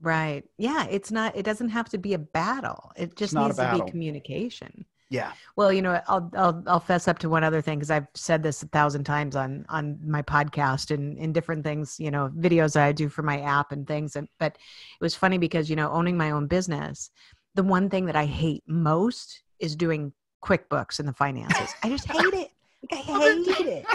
Right. 0.00 0.44
Yeah 0.58 0.86
it's 0.86 1.10
not 1.10 1.36
it 1.36 1.42
doesn't 1.42 1.70
have 1.70 1.88
to 1.90 1.98
be 1.98 2.14
a 2.14 2.18
battle. 2.18 2.92
It 2.96 3.16
just 3.16 3.34
needs 3.34 3.56
to 3.56 3.82
be 3.84 3.90
communication. 3.90 4.86
Yeah. 5.08 5.32
Well 5.56 5.72
you 5.72 5.82
know 5.82 6.00
i'll 6.08 6.30
i'll, 6.36 6.62
I'll 6.66 6.80
fess 6.80 7.08
up 7.08 7.18
to 7.20 7.28
one 7.28 7.44
other 7.44 7.60
thing 7.60 7.78
because 7.78 7.92
i've 7.92 8.08
said 8.14 8.42
this 8.42 8.62
a 8.62 8.68
thousand 8.68 9.04
times 9.04 9.36
on 9.36 9.64
on 9.68 9.98
my 10.04 10.22
podcast 10.22 10.92
and 10.92 11.16
in 11.16 11.32
different 11.32 11.64
things 11.64 11.96
you 12.00 12.10
know 12.10 12.28
videos 12.36 12.72
that 12.74 12.84
i 12.84 12.92
do 12.92 13.08
for 13.08 13.22
my 13.22 13.40
app 13.40 13.72
and 13.72 13.86
things. 13.86 14.16
And 14.16 14.28
but 14.38 14.52
it 14.56 15.04
was 15.04 15.14
funny 15.14 15.38
because 15.38 15.70
you 15.70 15.76
know 15.76 15.90
owning 15.90 16.16
my 16.16 16.32
own 16.32 16.46
business 16.46 17.10
the 17.54 17.62
one 17.62 17.88
thing 17.88 18.06
that 18.06 18.16
i 18.16 18.26
hate 18.26 18.64
most 18.66 19.42
is 19.58 19.74
doing 19.74 20.12
quickbooks 20.44 20.98
and 20.98 21.08
the 21.08 21.12
finances. 21.12 21.74
I 21.82 21.88
just 21.88 22.06
hate 22.06 22.34
it 22.34 22.50
I 22.92 22.96
hate 22.96 23.66
it. 23.66 23.86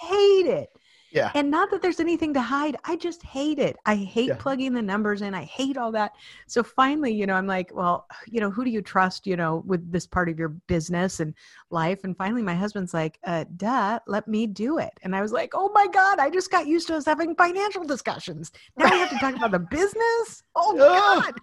hate 0.00 0.46
it. 0.46 0.70
Yeah. 1.12 1.32
And 1.34 1.50
not 1.50 1.70
that 1.70 1.82
there's 1.82 2.00
anything 2.00 2.34
to 2.34 2.40
hide. 2.40 2.76
I 2.84 2.96
just 2.96 3.22
hate 3.22 3.58
it. 3.58 3.76
I 3.84 3.96
hate 3.96 4.28
yeah. 4.28 4.36
plugging 4.38 4.72
the 4.72 4.82
numbers 4.82 5.22
in. 5.22 5.34
I 5.34 5.44
hate 5.44 5.76
all 5.76 5.90
that. 5.92 6.12
So 6.46 6.62
finally, 6.62 7.12
you 7.12 7.26
know, 7.26 7.34
I'm 7.34 7.46
like, 7.46 7.74
well, 7.74 8.06
you 8.26 8.40
know, 8.40 8.50
who 8.50 8.64
do 8.64 8.70
you 8.70 8.80
trust, 8.80 9.26
you 9.26 9.36
know, 9.36 9.62
with 9.66 9.90
this 9.90 10.06
part 10.06 10.28
of 10.28 10.38
your 10.38 10.50
business 10.50 11.20
and 11.20 11.34
life? 11.70 12.04
And 12.04 12.16
finally, 12.16 12.42
my 12.42 12.54
husband's 12.54 12.94
like, 12.94 13.18
uh, 13.24 13.44
duh, 13.56 13.98
let 14.06 14.28
me 14.28 14.46
do 14.46 14.78
it. 14.78 14.92
And 15.02 15.16
I 15.16 15.20
was 15.20 15.32
like, 15.32 15.50
oh 15.54 15.70
my 15.74 15.88
God, 15.88 16.20
I 16.20 16.30
just 16.30 16.50
got 16.50 16.66
used 16.66 16.86
to 16.88 16.96
us 16.96 17.06
having 17.06 17.34
financial 17.34 17.84
discussions. 17.84 18.52
Now 18.76 18.90
we 18.90 18.98
have 18.98 19.10
to 19.10 19.18
talk 19.18 19.34
about 19.34 19.50
the 19.50 19.58
business? 19.58 20.44
Oh, 20.54 20.76
God. 20.78 21.34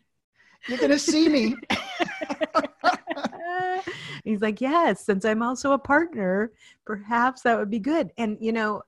You're 0.68 0.80
going 0.80 0.92
to 0.92 1.00
see 1.00 1.30
me. 1.30 1.56
He's 4.24 4.42
like, 4.42 4.62
yes, 4.62 5.06
since 5.06 5.26
I'm 5.26 5.42
also 5.42 5.72
a 5.74 5.80
partner, 5.80 6.52
perhaps 6.86 7.42
that 7.42 7.58
would 7.58 7.70
be 7.70 7.80
good. 7.80 8.12
And, 8.18 8.38
you 8.40 8.52
know, 8.52 8.82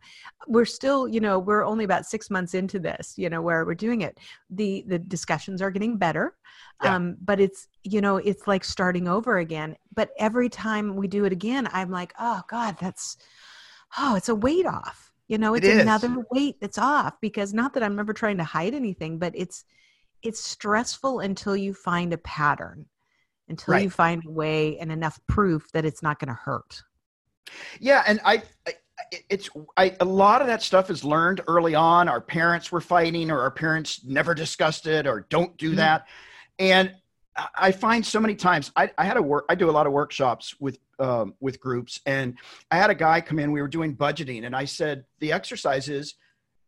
we're 0.47 0.65
still, 0.65 1.07
you 1.07 1.19
know, 1.19 1.39
we're 1.39 1.65
only 1.65 1.85
about 1.85 2.05
six 2.05 2.29
months 2.29 2.53
into 2.53 2.79
this, 2.79 3.13
you 3.17 3.29
know, 3.29 3.41
where 3.41 3.65
we're 3.65 3.75
doing 3.75 4.01
it. 4.01 4.19
The, 4.49 4.83
the 4.87 4.99
discussions 4.99 5.61
are 5.61 5.71
getting 5.71 5.97
better. 5.97 6.35
Yeah. 6.83 6.95
Um, 6.95 7.17
but 7.23 7.39
it's, 7.39 7.67
you 7.83 8.01
know, 8.01 8.17
it's 8.17 8.47
like 8.47 8.63
starting 8.63 9.07
over 9.07 9.37
again. 9.37 9.75
But 9.93 10.11
every 10.17 10.49
time 10.49 10.95
we 10.95 11.07
do 11.07 11.25
it 11.25 11.31
again, 11.31 11.67
I'm 11.71 11.91
like, 11.91 12.13
oh 12.19 12.41
God, 12.47 12.77
that's, 12.79 13.17
oh, 13.97 14.15
it's 14.15 14.29
a 14.29 14.35
weight 14.35 14.65
off. 14.65 15.11
You 15.27 15.37
know, 15.37 15.53
it's 15.53 15.67
it 15.67 15.79
another 15.79 16.25
weight 16.31 16.55
that's 16.59 16.79
off 16.79 17.13
because 17.21 17.53
not 17.53 17.73
that 17.75 17.83
I'm 17.83 17.99
ever 17.99 18.13
trying 18.13 18.37
to 18.37 18.43
hide 18.43 18.73
anything, 18.73 19.19
but 19.19 19.33
it's, 19.35 19.63
it's 20.23 20.43
stressful 20.43 21.19
until 21.19 21.55
you 21.55 21.73
find 21.73 22.11
a 22.13 22.17
pattern 22.17 22.87
until 23.49 23.73
right. 23.73 23.83
you 23.83 23.89
find 23.89 24.23
a 24.25 24.29
way 24.29 24.77
and 24.79 24.91
enough 24.91 25.19
proof 25.27 25.71
that 25.71 25.85
it's 25.85 26.01
not 26.01 26.19
going 26.19 26.29
to 26.29 26.33
hurt 26.33 26.83
yeah 27.79 28.03
and 28.07 28.19
I, 28.23 28.43
I 28.67 28.73
it's 29.29 29.49
I, 29.77 29.95
a 29.99 30.05
lot 30.05 30.41
of 30.41 30.47
that 30.47 30.61
stuff 30.61 30.89
is 30.89 31.03
learned 31.03 31.41
early 31.47 31.75
on. 31.75 32.07
Our 32.07 32.21
parents 32.21 32.71
were 32.71 32.81
fighting, 32.81 33.31
or 33.31 33.39
our 33.39 33.51
parents 33.51 34.03
never 34.03 34.33
discussed 34.33 34.87
it, 34.87 35.07
or 35.07 35.25
don't 35.29 35.55
do 35.57 35.69
mm-hmm. 35.69 35.77
that. 35.77 36.07
And 36.57 36.93
I 37.55 37.71
find 37.71 38.05
so 38.05 38.19
many 38.19 38.35
times 38.35 38.71
I, 38.75 38.91
I, 38.97 39.05
had 39.05 39.17
a 39.17 39.21
work. 39.21 39.45
I 39.49 39.55
do 39.55 39.69
a 39.69 39.71
lot 39.71 39.87
of 39.87 39.93
workshops 39.93 40.55
with 40.59 40.77
um, 40.99 41.33
with 41.39 41.59
groups, 41.59 41.99
and 42.05 42.37
I 42.71 42.77
had 42.77 42.89
a 42.89 42.95
guy 42.95 43.21
come 43.21 43.39
in. 43.39 43.51
We 43.51 43.61
were 43.61 43.67
doing 43.67 43.95
budgeting, 43.95 44.45
and 44.45 44.55
I 44.55 44.65
said 44.65 45.05
the 45.19 45.31
exercise 45.31 45.87
is 45.89 46.15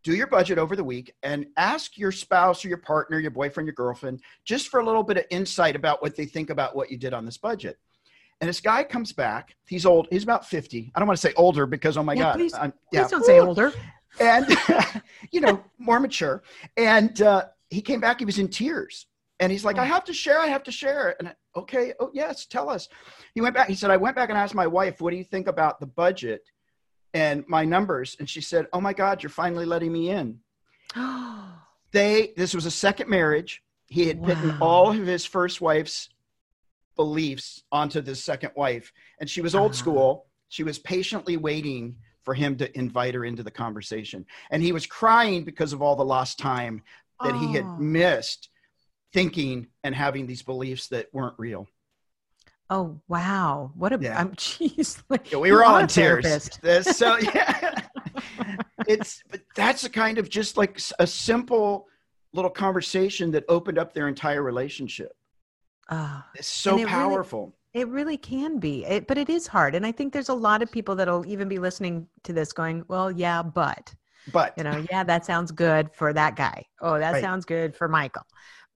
do 0.04 0.16
your 0.16 0.28
budget 0.28 0.58
over 0.58 0.76
the 0.76 0.84
week 0.84 1.14
and 1.24 1.46
ask 1.58 1.98
your 1.98 2.12
spouse 2.12 2.66
or 2.66 2.70
your 2.70 2.78
partner, 2.78 3.20
your 3.20 3.32
boyfriend, 3.32 3.68
your 3.68 3.76
girlfriend, 3.76 4.22
just 4.46 4.70
for 4.70 4.80
a 4.80 4.86
little 4.86 5.04
bit 5.04 5.18
of 5.18 5.26
insight 5.30 5.76
about 5.76 6.02
what 6.02 6.16
they 6.16 6.26
think 6.26 6.50
about 6.50 6.76
what 6.76 6.90
you 6.92 6.98
did 6.98 7.14
on 7.14 7.26
this 7.26 7.38
budget. 7.38 7.78
And 8.40 8.50
this 8.50 8.60
guy 8.60 8.84
comes 8.84 9.14
back. 9.14 9.56
He's 9.68 9.86
old. 9.86 10.08
He's 10.10 10.24
about 10.24 10.48
50. 10.48 10.92
I 10.96 11.00
don't 11.00 11.08
want 11.08 11.20
to 11.20 11.28
say 11.28 11.34
older 11.36 11.68
because, 11.68 11.96
oh 11.96 12.04
my 12.04 12.14
yeah, 12.14 12.24
God. 12.24 12.34
Please, 12.34 12.54
yeah. 12.54 12.72
please 12.92 13.12
don't 13.12 13.26
say 13.26 13.40
older. 13.40 13.72
And, 14.20 14.48
you 15.32 15.42
know, 15.42 15.64
more 15.78 16.00
mature. 16.00 16.42
And 16.76 17.22
uh, 17.22 17.46
he 17.70 17.82
came 17.82 18.00
back. 18.00 18.18
He 18.18 18.26
was 18.26 18.40
in 18.40 18.48
tears. 18.48 19.06
And 19.40 19.52
he's 19.52 19.64
like, 19.64 19.78
I 19.78 19.84
oh. 19.84 19.86
have 19.86 20.04
to 20.06 20.14
share. 20.14 20.40
I 20.40 20.48
have 20.48 20.64
to 20.64 20.72
share. 20.72 21.16
And 21.20 21.30
I, 21.30 21.36
okay. 21.56 21.94
Oh, 22.00 22.10
yes. 22.14 22.48
Tell 22.48 22.68
us. 22.68 22.90
He 23.36 23.42
went 23.42 23.54
back. 23.54 23.68
He 23.68 23.76
said, 23.76 23.92
I 23.92 23.98
went 23.98 24.16
back 24.16 24.30
and 24.30 24.38
asked 24.38 24.56
my 24.56 24.68
wife, 24.68 25.02
what 25.02 25.12
do 25.12 25.18
you 25.18 25.24
think 25.24 25.48
about 25.48 25.80
the 25.80 25.88
budget 25.88 26.42
and 27.14 27.44
my 27.48 27.66
numbers? 27.66 28.16
And 28.20 28.30
she 28.30 28.42
said, 28.42 28.68
Oh 28.74 28.82
my 28.82 28.94
God, 28.94 29.24
you're 29.24 29.30
finally 29.30 29.66
letting 29.66 29.92
me 29.92 30.10
in. 30.10 30.40
they, 31.92 32.34
this 32.36 32.54
was 32.54 32.66
a 32.66 32.72
second 32.72 33.10
marriage. 33.10 33.62
He 33.88 34.08
had 34.08 34.20
wow. 34.20 34.58
all 34.62 34.92
of 34.92 35.06
his 35.06 35.26
first 35.26 35.62
wife's 35.62 36.10
beliefs 36.96 37.64
onto 37.72 38.02
this 38.02 38.24
second 38.24 38.52
wife. 38.56 38.94
And 39.20 39.30
she 39.30 39.42
was 39.42 39.56
old 39.56 39.72
uh-huh. 39.72 39.80
school. 39.80 40.26
She 40.50 40.64
was 40.64 40.80
patiently 40.80 41.38
waiting 41.38 41.96
for 42.24 42.34
him 42.34 42.56
to 42.58 42.78
invite 42.78 43.16
her 43.16 43.26
into 43.26 43.44
the 43.44 43.52
conversation. 43.52 44.26
And 44.52 44.62
he 44.62 44.72
was 44.72 44.86
crying 44.86 45.44
because 45.44 45.74
of 45.74 45.82
all 45.82 45.96
the 45.96 46.06
lost 46.06 46.40
time 46.40 46.84
that 47.24 47.34
oh. 47.34 47.38
he 47.38 47.54
had 47.54 47.66
oh. 47.66 47.78
missed 47.78 48.50
thinking 49.14 49.68
and 49.84 49.94
having 49.96 50.28
these 50.28 50.42
beliefs 50.42 50.88
that 50.88 51.08
weren't 51.14 51.36
real. 51.38 51.68
Oh 52.72 53.02
wow! 53.10 53.74
What 53.76 53.92
a 53.92 54.00
yeah. 54.00 54.18
I'm 54.18 54.32
jeez. 54.36 55.04
Like, 55.10 55.30
yeah, 55.30 55.40
we 55.40 55.52
were 55.52 55.66
all 55.66 55.78
in 55.78 55.88
tears. 55.88 56.50
so 56.84 57.18
yeah, 57.36 57.82
it's 58.88 59.22
but 59.30 59.42
that's 59.58 59.84
a 59.84 59.90
kind 59.90 60.18
of 60.18 60.30
just 60.30 60.56
like 60.56 60.80
a 60.98 61.06
simple 61.06 61.88
little 62.32 62.50
conversation 62.50 63.30
that 63.32 63.44
opened 63.50 63.78
up 63.78 63.94
their 63.94 64.08
entire 64.08 64.42
relationship. 64.42 65.12
Uh, 65.90 66.22
it's 66.34 66.48
so 66.48 66.80
it 66.80 66.88
powerful. 66.88 67.54
Really, 67.74 67.84
it 67.84 67.88
really 67.90 68.18
can 68.18 68.58
be, 68.58 68.86
it, 68.86 69.06
but 69.06 69.18
it 69.18 69.30
is 69.30 69.48
hard. 69.48 69.76
And 69.76 69.86
I 69.86 69.92
think 69.92 70.14
there's 70.14 70.30
a 70.30 70.34
lot 70.34 70.62
of 70.62 70.72
people 70.72 70.96
that'll 70.96 71.26
even 71.26 71.50
be 71.50 71.60
listening 71.60 72.08
to 72.24 72.32
this 72.32 72.54
going, 72.54 72.86
well, 72.88 73.12
yeah, 73.12 73.44
but, 73.44 73.94
but, 74.32 74.54
you 74.58 74.64
know, 74.64 74.86
yeah, 74.90 75.04
that 75.04 75.26
sounds 75.26 75.52
good 75.52 75.90
for 75.94 76.14
that 76.14 76.38
guy. 76.38 76.66
Oh, 76.80 76.98
that 76.98 77.12
right. 77.12 77.22
sounds 77.22 77.44
good 77.44 77.76
for 77.76 77.90
Michael 77.90 78.24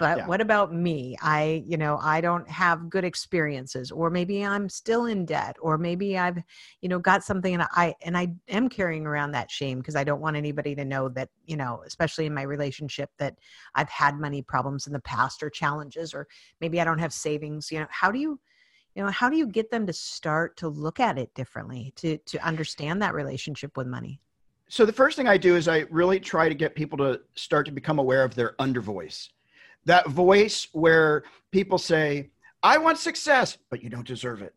but 0.04 0.18
yeah. 0.18 0.26
what 0.26 0.42
about 0.42 0.74
me? 0.74 1.16
I 1.22 1.64
you 1.66 1.78
know 1.78 1.98
i 2.02 2.20
don't 2.20 2.48
have 2.48 2.90
good 2.90 3.04
experiences 3.04 3.90
or 3.90 4.10
maybe 4.10 4.44
i'm 4.44 4.68
still 4.68 5.06
in 5.06 5.24
debt 5.24 5.56
or 5.60 5.78
maybe 5.78 6.18
i've 6.18 6.38
you 6.82 6.88
know 6.88 6.98
got 6.98 7.24
something 7.24 7.54
and 7.54 7.64
i 7.72 7.94
and 8.04 8.16
i 8.16 8.28
am 8.48 8.68
carrying 8.68 9.06
around 9.06 9.32
that 9.32 9.50
shame 9.50 9.78
because 9.78 9.96
i 9.96 10.04
don't 10.04 10.20
want 10.20 10.36
anybody 10.36 10.74
to 10.74 10.84
know 10.84 11.08
that 11.08 11.28
you 11.46 11.56
know 11.56 11.82
especially 11.86 12.26
in 12.26 12.34
my 12.34 12.42
relationship 12.42 13.10
that 13.18 13.34
i've 13.74 13.88
had 13.88 14.20
money 14.20 14.42
problems 14.42 14.86
in 14.86 14.92
the 14.92 15.00
past 15.00 15.42
or 15.42 15.48
challenges 15.48 16.12
or 16.12 16.26
maybe 16.60 16.80
i 16.80 16.84
don't 16.84 16.98
have 16.98 17.12
savings 17.12 17.70
you 17.72 17.78
know 17.78 17.86
how 17.90 18.10
do 18.10 18.18
you 18.18 18.38
you 18.94 19.02
know 19.02 19.10
how 19.10 19.28
do 19.30 19.36
you 19.36 19.46
get 19.46 19.70
them 19.70 19.86
to 19.86 19.92
start 19.92 20.56
to 20.58 20.68
look 20.68 21.00
at 21.00 21.18
it 21.18 21.32
differently 21.34 21.92
to 21.96 22.18
to 22.18 22.38
understand 22.46 23.00
that 23.02 23.14
relationship 23.14 23.76
with 23.76 23.86
money? 23.86 24.20
So 24.68 24.84
the 24.84 24.92
first 24.92 25.16
thing 25.16 25.28
i 25.28 25.36
do 25.36 25.56
is 25.56 25.66
i 25.68 25.84
really 25.90 26.20
try 26.20 26.48
to 26.48 26.54
get 26.54 26.74
people 26.74 26.98
to 26.98 27.20
start 27.34 27.66
to 27.66 27.72
become 27.72 27.98
aware 27.98 28.22
of 28.24 28.34
their 28.34 28.54
undervoice 28.58 29.28
that 29.86 30.08
voice 30.08 30.68
where 30.72 31.24
people 31.52 31.78
say, 31.78 32.30
I 32.62 32.78
want 32.78 32.98
success, 32.98 33.58
but 33.70 33.82
you 33.82 33.90
don't 33.90 34.06
deserve 34.06 34.42
it. 34.42 34.54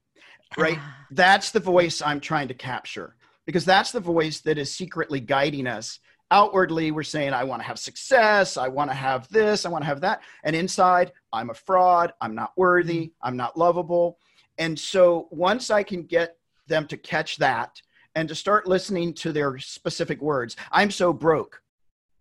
Right? 0.58 0.78
Ah. 0.80 0.98
That's 1.12 1.52
the 1.52 1.60
voice 1.60 2.02
I'm 2.02 2.20
trying 2.20 2.48
to 2.48 2.54
capture 2.54 3.16
because 3.46 3.66
that's 3.66 3.92
the 3.92 4.00
voice 4.00 4.40
that 4.42 4.58
is 4.58 4.74
secretly 4.74 5.20
guiding 5.20 5.68
us. 5.68 6.00
Outwardly, 6.32 6.92
we're 6.92 7.04
saying, 7.04 7.34
I 7.34 7.46
want 7.46 7.62
to 7.62 7.68
have 7.68 7.80
success. 7.80 8.58
I 8.58 8.68
want 8.68 8.90
to 8.90 8.96
have 8.96 9.30
this. 9.30 9.66
I 9.66 9.70
want 9.70 9.84
to 9.84 9.88
have 9.88 10.02
that. 10.02 10.22
And 10.44 10.56
inside, 10.56 11.14
I'm 11.32 11.50
a 11.50 11.54
fraud. 11.54 12.14
I'm 12.20 12.36
not 12.36 12.52
worthy. 12.58 13.08
Mm-hmm. 13.08 13.28
I'm 13.28 13.38
not 13.38 13.58
lovable. 13.58 14.20
And 14.58 14.78
so 14.78 15.28
once 15.32 15.70
I 15.70 15.84
can 15.84 16.04
get 16.04 16.38
them 16.68 16.88
to 16.88 16.98
catch 16.98 17.38
that 17.38 17.82
and 18.16 18.28
to 18.28 18.36
start 18.36 18.68
listening 18.68 19.14
to 19.16 19.32
their 19.32 19.58
specific 19.60 20.22
words, 20.22 20.58
I'm 20.72 20.92
so 20.92 21.14
broke. 21.14 21.62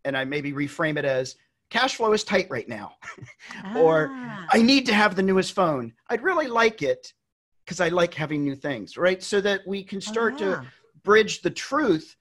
And 0.04 0.16
I 0.16 0.24
maybe 0.24 0.52
reframe 0.52 0.98
it 0.98 1.04
as, 1.04 1.34
cash 1.70 1.96
flow 1.96 2.12
is 2.12 2.24
tight 2.24 2.48
right 2.50 2.68
now. 2.68 2.92
ah. 3.64 3.78
or 3.78 4.10
I 4.50 4.62
need 4.62 4.86
to 4.86 4.94
have 4.94 5.16
the 5.16 5.22
newest 5.22 5.52
phone. 5.52 5.92
I'd 6.08 6.22
really 6.22 6.46
like 6.46 6.82
it 6.82 7.12
because 7.64 7.80
I 7.80 7.88
like 7.88 8.14
having 8.14 8.44
new 8.44 8.54
things, 8.54 8.96
right? 8.96 9.22
So 9.22 9.40
that 9.40 9.60
we 9.66 9.82
can 9.82 10.00
start 10.00 10.34
oh, 10.40 10.44
yeah. 10.44 10.54
to 10.56 10.66
bridge 11.02 11.42
the 11.42 11.50
truth 11.50 12.16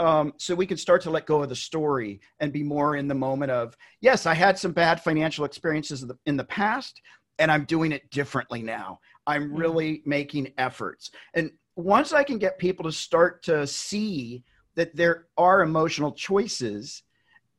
um, 0.00 0.32
so 0.38 0.54
we 0.54 0.66
can 0.66 0.78
start 0.78 1.02
to 1.02 1.10
let 1.10 1.26
go 1.26 1.42
of 1.42 1.50
the 1.50 1.56
story 1.56 2.20
and 2.40 2.52
be 2.52 2.62
more 2.62 2.96
in 2.96 3.06
the 3.06 3.14
moment 3.14 3.50
of 3.50 3.76
yes 4.00 4.24
i 4.24 4.32
had 4.32 4.58
some 4.58 4.72
bad 4.72 5.00
financial 5.00 5.44
experiences 5.44 6.02
in 6.02 6.08
the, 6.08 6.18
in 6.24 6.36
the 6.38 6.44
past 6.44 7.02
and 7.38 7.52
i'm 7.52 7.64
doing 7.64 7.92
it 7.92 8.10
differently 8.10 8.62
now 8.62 8.98
i'm 9.26 9.54
really 9.54 10.02
making 10.06 10.50
efforts 10.56 11.10
and 11.34 11.50
once 11.76 12.14
i 12.14 12.24
can 12.24 12.38
get 12.38 12.58
people 12.58 12.84
to 12.84 12.92
start 12.92 13.42
to 13.42 13.66
see 13.66 14.42
that 14.74 14.96
there 14.96 15.26
are 15.36 15.60
emotional 15.60 16.12
choices 16.12 17.02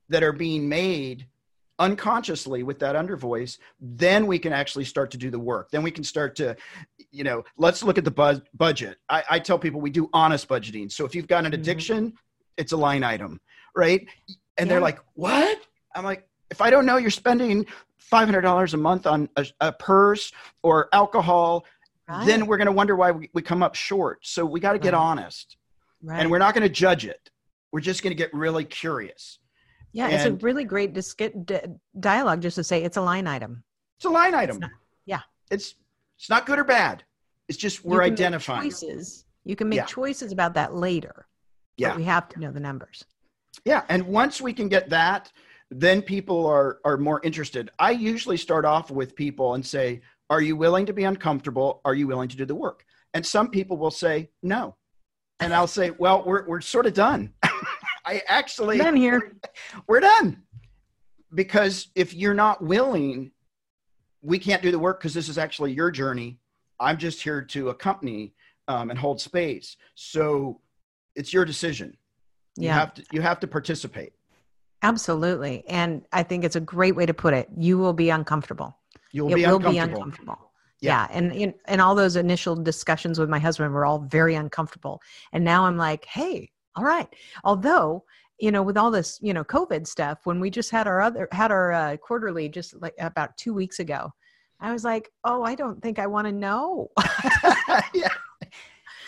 that 0.09 0.23
are 0.23 0.33
being 0.33 0.67
made 0.67 1.27
unconsciously 1.81 2.61
with 2.61 2.77
that 2.77 2.95
under 2.95 3.17
voice 3.17 3.57
then 3.79 4.27
we 4.27 4.37
can 4.37 4.53
actually 4.53 4.85
start 4.85 5.09
to 5.09 5.17
do 5.17 5.31
the 5.31 5.39
work 5.39 5.71
then 5.71 5.81
we 5.81 5.89
can 5.89 6.03
start 6.03 6.35
to 6.35 6.55
you 7.11 7.23
know 7.23 7.43
let's 7.57 7.81
look 7.81 7.97
at 7.97 8.05
the 8.05 8.11
buzz, 8.11 8.39
budget 8.53 8.97
I, 9.09 9.23
I, 9.31 9.39
tell 9.39 9.57
people 9.57 9.81
we 9.81 9.89
do 9.89 10.07
honest 10.13 10.47
budgeting 10.47 10.91
so 10.91 11.05
if 11.05 11.15
you've 11.15 11.27
got 11.27 11.43
an 11.43 11.51
mm-hmm. 11.51 11.59
addiction 11.59 12.05
mm-hmm. 12.09 12.15
it's 12.55 12.71
a 12.71 12.77
line 12.77 13.03
item 13.03 13.41
right 13.75 14.07
and 14.29 14.67
yeah. 14.67 14.73
they're 14.73 14.79
like 14.79 14.99
what 15.15 15.59
i'm 15.95 16.03
like 16.03 16.27
if 16.51 16.61
i 16.61 16.69
don't 16.69 16.85
know 16.85 16.97
you're 16.97 17.09
spending 17.09 17.65
$500 18.11 18.73
a 18.73 18.77
month 18.77 19.07
on 19.07 19.27
a, 19.37 19.45
a 19.61 19.71
purse 19.71 20.31
or 20.61 20.87
alcohol 20.93 21.65
right. 22.07 22.27
then 22.27 22.45
we're 22.45 22.57
going 22.57 22.67
to 22.67 22.71
wonder 22.71 22.95
why 22.95 23.09
we, 23.09 23.27
we 23.33 23.41
come 23.41 23.63
up 23.63 23.73
short 23.73 24.19
so 24.21 24.45
we 24.45 24.59
got 24.59 24.73
to 24.73 24.79
get 24.79 24.93
right. 24.93 24.99
honest 24.99 25.57
right. 26.03 26.19
and 26.19 26.29
we're 26.29 26.37
not 26.37 26.53
going 26.53 26.63
to 26.63 26.69
judge 26.69 27.07
it 27.07 27.31
we're 27.71 27.79
just 27.79 28.03
going 28.03 28.11
to 28.11 28.17
get 28.17 28.31
really 28.35 28.65
curious 28.65 29.39
yeah, 29.93 30.05
and 30.05 30.13
it's 30.13 30.25
a 30.25 30.45
really 30.45 30.63
great 30.63 30.93
dis- 30.93 31.15
dialogue 31.99 32.41
just 32.41 32.55
to 32.55 32.63
say 32.63 32.83
it's 32.83 32.97
a 32.97 33.01
line 33.01 33.27
item. 33.27 33.63
It's 33.97 34.05
a 34.05 34.09
line 34.09 34.33
item. 34.33 34.59
Not, 34.59 34.71
yeah. 35.05 35.21
It's 35.49 35.75
it's 36.17 36.29
not 36.29 36.45
good 36.45 36.59
or 36.59 36.63
bad. 36.63 37.03
It's 37.49 37.57
just 37.57 37.83
we're 37.83 38.03
identifying 38.03 38.63
choices. 38.63 39.25
You 39.43 39.55
can 39.55 39.69
make 39.69 39.77
yeah. 39.77 39.85
choices 39.85 40.31
about 40.31 40.53
that 40.53 40.75
later. 40.75 41.27
Yeah. 41.77 41.95
we 41.95 42.03
have 42.03 42.29
to 42.29 42.39
know 42.39 42.51
the 42.51 42.59
numbers. 42.59 43.03
Yeah, 43.65 43.83
and 43.89 44.03
once 44.05 44.39
we 44.39 44.53
can 44.53 44.69
get 44.69 44.89
that, 44.91 45.31
then 45.69 46.01
people 46.01 46.45
are 46.45 46.79
are 46.85 46.97
more 46.97 47.21
interested. 47.23 47.69
I 47.79 47.91
usually 47.91 48.37
start 48.37 48.65
off 48.65 48.91
with 48.91 49.15
people 49.15 49.55
and 49.55 49.65
say, 49.65 50.01
"Are 50.29 50.41
you 50.41 50.55
willing 50.55 50.85
to 50.85 50.93
be 50.93 51.03
uncomfortable? 51.03 51.81
Are 51.83 51.95
you 51.95 52.07
willing 52.07 52.29
to 52.29 52.37
do 52.37 52.45
the 52.45 52.55
work?" 52.55 52.85
And 53.13 53.25
some 53.25 53.49
people 53.49 53.77
will 53.77 53.91
say, 53.91 54.29
"No." 54.43 54.75
And 55.39 55.53
I'll 55.53 55.67
say, 55.67 55.91
"Well, 55.91 56.23
we're 56.25 56.47
we're 56.47 56.61
sort 56.61 56.85
of 56.85 56.93
done." 56.93 57.33
I 58.05 58.21
actually 58.27 58.77
done 58.77 58.95
here. 58.95 59.37
We're 59.87 59.99
done. 59.99 60.43
Because 61.33 61.87
if 61.95 62.13
you're 62.13 62.33
not 62.33 62.61
willing, 62.61 63.31
we 64.21 64.37
can't 64.37 64.61
do 64.61 64.71
the 64.71 64.79
work 64.79 64.99
because 64.99 65.13
this 65.13 65.29
is 65.29 65.37
actually 65.37 65.71
your 65.71 65.91
journey. 65.91 66.39
I'm 66.79 66.97
just 66.97 67.21
here 67.21 67.41
to 67.41 67.69
accompany 67.69 68.33
um, 68.67 68.89
and 68.89 68.99
hold 68.99 69.21
space. 69.21 69.77
So 69.95 70.59
it's 71.15 71.33
your 71.33 71.45
decision. 71.45 71.95
Yeah. 72.57 72.67
You 72.67 72.79
have 72.79 72.93
to 72.95 73.03
you 73.11 73.21
have 73.21 73.39
to 73.41 73.47
participate. 73.47 74.13
Absolutely. 74.83 75.63
And 75.67 76.05
I 76.11 76.23
think 76.23 76.43
it's 76.43 76.55
a 76.55 76.61
great 76.61 76.95
way 76.95 77.05
to 77.05 77.13
put 77.13 77.33
it. 77.33 77.49
You 77.55 77.77
will 77.77 77.93
be 77.93 78.09
uncomfortable. 78.09 78.77
You'll 79.11 79.31
it 79.31 79.35
be 79.35 79.45
will 79.45 79.57
uncomfortable. 79.57 79.71
be 79.71 79.77
uncomfortable. 79.77 80.51
Yeah. 80.79 81.07
yeah. 81.09 81.17
And, 81.17 81.31
and 81.31 81.53
and 81.65 81.81
all 81.81 81.95
those 81.95 82.15
initial 82.15 82.55
discussions 82.55 83.19
with 83.19 83.29
my 83.29 83.39
husband 83.39 83.73
were 83.73 83.85
all 83.85 83.99
very 83.99 84.35
uncomfortable. 84.35 85.01
And 85.31 85.43
now 85.43 85.65
I'm 85.65 85.77
like, 85.77 86.05
hey, 86.05 86.50
all 86.75 86.83
right. 86.83 87.07
Although, 87.43 88.03
you 88.39 88.51
know, 88.51 88.63
with 88.63 88.77
all 88.77 88.91
this, 88.91 89.19
you 89.21 89.33
know, 89.33 89.43
COVID 89.43 89.85
stuff, 89.85 90.19
when 90.23 90.39
we 90.39 90.49
just 90.49 90.71
had 90.71 90.87
our 90.87 91.01
other 91.01 91.27
had 91.31 91.51
our 91.51 91.71
uh, 91.71 91.97
quarterly 91.97 92.49
just 92.49 92.79
like 92.81 92.93
about 92.99 93.35
two 93.37 93.53
weeks 93.53 93.79
ago, 93.79 94.11
I 94.59 94.71
was 94.71 94.83
like, 94.83 95.09
oh, 95.23 95.43
I 95.43 95.55
don't 95.55 95.81
think 95.81 95.99
I 95.99 96.07
want 96.07 96.27
to 96.27 96.31
know. 96.31 96.89
yeah. 97.93 98.09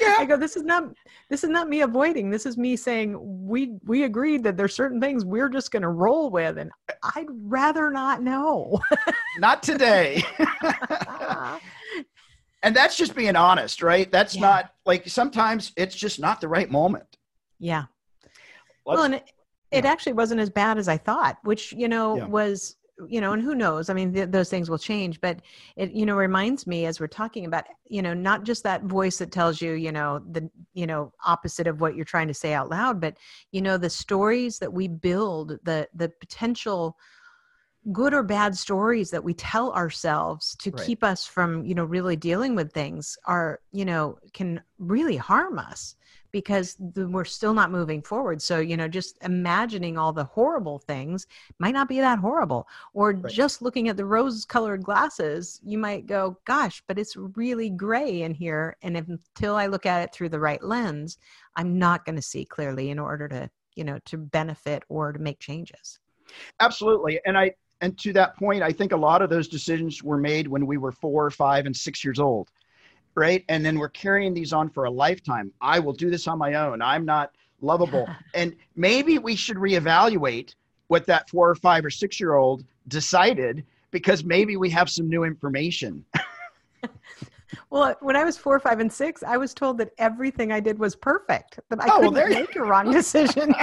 Yeah. 0.01 0.15
I 0.17 0.25
go, 0.25 0.37
this 0.37 0.55
is 0.55 0.63
not 0.63 0.85
this 1.29 1.43
is 1.43 1.49
not 1.49 1.69
me 1.69 1.81
avoiding. 1.81 2.29
This 2.29 2.45
is 2.45 2.57
me 2.57 2.75
saying 2.75 3.17
we 3.21 3.77
we 3.85 4.03
agreed 4.03 4.43
that 4.43 4.57
there's 4.57 4.75
certain 4.75 4.99
things 4.99 5.23
we're 5.23 5.49
just 5.49 5.71
going 5.71 5.83
to 5.83 5.89
roll 5.89 6.29
with, 6.29 6.57
and 6.57 6.71
I'd 7.15 7.27
rather 7.29 7.91
not 7.91 8.21
know. 8.21 8.81
not 9.37 9.63
today. 9.63 10.23
and 12.63 12.75
that's 12.75 12.97
just 12.97 13.15
being 13.15 13.35
honest, 13.35 13.83
right? 13.83 14.11
That's 14.11 14.35
yeah. 14.35 14.41
not 14.41 14.73
like 14.85 15.07
sometimes 15.07 15.71
it's 15.77 15.95
just 15.95 16.19
not 16.19 16.41
the 16.41 16.47
right 16.47 16.69
moment 16.69 17.12
Yeah. 17.63 17.85
Let's, 18.85 18.97
well, 18.97 19.03
and 19.03 19.15
it, 19.15 19.31
it 19.71 19.85
actually 19.85 20.13
wasn't 20.13 20.41
as 20.41 20.49
bad 20.49 20.77
as 20.77 20.87
I 20.87 20.97
thought, 20.97 21.37
which, 21.43 21.71
you 21.71 21.87
know, 21.87 22.17
yeah. 22.17 22.25
was 22.25 22.75
you 23.07 23.19
know 23.19 23.33
and 23.33 23.41
who 23.41 23.55
knows 23.55 23.89
i 23.89 23.93
mean 23.93 24.13
th- 24.13 24.29
those 24.29 24.49
things 24.49 24.69
will 24.69 24.77
change 24.77 25.19
but 25.19 25.39
it 25.75 25.91
you 25.91 26.05
know 26.05 26.15
reminds 26.15 26.67
me 26.67 26.85
as 26.85 26.99
we're 26.99 27.07
talking 27.07 27.45
about 27.45 27.65
you 27.87 28.03
know 28.03 28.13
not 28.13 28.43
just 28.43 28.63
that 28.63 28.83
voice 28.83 29.17
that 29.17 29.31
tells 29.31 29.59
you 29.59 29.73
you 29.73 29.91
know 29.91 30.21
the 30.31 30.47
you 30.75 30.85
know 30.85 31.11
opposite 31.25 31.65
of 31.65 31.81
what 31.81 31.95
you're 31.95 32.05
trying 32.05 32.27
to 32.27 32.33
say 32.35 32.53
out 32.53 32.69
loud 32.69 33.01
but 33.01 33.17
you 33.51 33.61
know 33.61 33.77
the 33.77 33.89
stories 33.89 34.59
that 34.59 34.71
we 34.71 34.87
build 34.87 35.57
the 35.63 35.87
the 35.95 36.07
potential 36.19 36.95
good 37.91 38.13
or 38.13 38.23
bad 38.23 38.55
stories 38.55 39.09
that 39.09 39.23
we 39.23 39.33
tell 39.33 39.73
ourselves 39.73 40.55
to 40.57 40.69
right. 40.69 40.85
keep 40.85 41.03
us 41.03 41.25
from 41.25 41.65
you 41.65 41.73
know 41.73 41.83
really 41.83 42.15
dealing 42.15 42.55
with 42.55 42.71
things 42.71 43.17
are 43.25 43.59
you 43.71 43.85
know 43.85 44.17
can 44.33 44.61
really 44.77 45.17
harm 45.17 45.57
us 45.57 45.95
because 46.33 46.75
the, 46.79 47.07
we're 47.07 47.23
still 47.23 47.53
not 47.53 47.71
moving 47.71 48.01
forward. 48.01 48.41
So, 48.41 48.59
you 48.59 48.75
know, 48.75 48.89
just 48.89 49.17
imagining 49.23 49.97
all 49.97 50.11
the 50.11 50.25
horrible 50.25 50.79
things 50.79 51.27
might 51.59 51.75
not 51.75 51.87
be 51.87 51.99
that 52.01 52.19
horrible. 52.19 52.67
Or 52.93 53.11
right. 53.11 53.31
just 53.31 53.61
looking 53.61 53.87
at 53.87 53.95
the 53.95 54.03
rose 54.03 54.43
colored 54.43 54.83
glasses, 54.83 55.61
you 55.63 55.77
might 55.77 56.07
go, 56.07 56.37
gosh, 56.43 56.83
but 56.87 56.99
it's 56.99 57.15
really 57.15 57.69
gray 57.69 58.23
in 58.23 58.33
here. 58.33 58.75
And 58.81 58.97
if, 58.97 59.07
until 59.07 59.55
I 59.55 59.67
look 59.67 59.85
at 59.85 60.01
it 60.01 60.13
through 60.13 60.29
the 60.29 60.39
right 60.39 60.61
lens, 60.61 61.19
I'm 61.55 61.77
not 61.77 62.03
going 62.03 62.15
to 62.15 62.21
see 62.21 62.43
clearly 62.43 62.89
in 62.89 62.99
order 62.99 63.27
to, 63.29 63.49
you 63.75 63.83
know, 63.83 63.99
to 64.05 64.17
benefit 64.17 64.83
or 64.89 65.13
to 65.13 65.19
make 65.19 65.39
changes. 65.39 65.99
Absolutely. 66.59 67.21
And 67.25 67.37
I, 67.37 67.53
and 67.81 67.95
to 67.99 68.11
that 68.13 68.35
point, 68.37 68.63
I 68.63 68.71
think 68.71 68.91
a 68.91 68.97
lot 68.97 69.21
of 69.21 69.29
those 69.29 69.47
decisions 69.47 70.01
were 70.01 70.17
made 70.17 70.47
when 70.47 70.65
we 70.65 70.77
were 70.77 70.91
four, 70.91 71.29
five, 71.29 71.67
and 71.67 71.75
six 71.75 72.03
years 72.03 72.17
old 72.17 72.49
right? 73.15 73.43
And 73.49 73.65
then 73.65 73.77
we're 73.77 73.89
carrying 73.89 74.33
these 74.33 74.53
on 74.53 74.69
for 74.69 74.85
a 74.85 74.91
lifetime. 74.91 75.51
I 75.61 75.79
will 75.79 75.93
do 75.93 76.09
this 76.09 76.27
on 76.27 76.37
my 76.37 76.55
own. 76.55 76.81
I'm 76.81 77.05
not 77.05 77.31
lovable. 77.61 78.07
and 78.33 78.55
maybe 78.75 79.19
we 79.19 79.35
should 79.35 79.57
reevaluate 79.57 80.55
what 80.87 81.05
that 81.07 81.29
four 81.29 81.49
or 81.49 81.55
five 81.55 81.85
or 81.85 81.89
six 81.89 82.19
year 82.19 82.35
old 82.35 82.63
decided 82.87 83.63
because 83.91 84.23
maybe 84.23 84.57
we 84.57 84.69
have 84.69 84.89
some 84.89 85.07
new 85.07 85.23
information. 85.23 86.03
well, 87.69 87.95
when 88.01 88.15
I 88.15 88.23
was 88.23 88.37
four, 88.37 88.59
five, 88.59 88.79
and 88.79 88.91
six, 88.91 89.23
I 89.23 89.37
was 89.37 89.53
told 89.53 89.77
that 89.77 89.91
everything 89.97 90.51
I 90.51 90.59
did 90.59 90.79
was 90.79 90.95
perfect, 90.95 91.59
that 91.69 91.81
I 91.81 91.85
oh, 91.87 91.97
couldn't 91.97 92.13
well, 92.13 92.29
make 92.29 92.55
a 92.55 92.63
wrong 92.63 92.91
decision. 92.91 93.53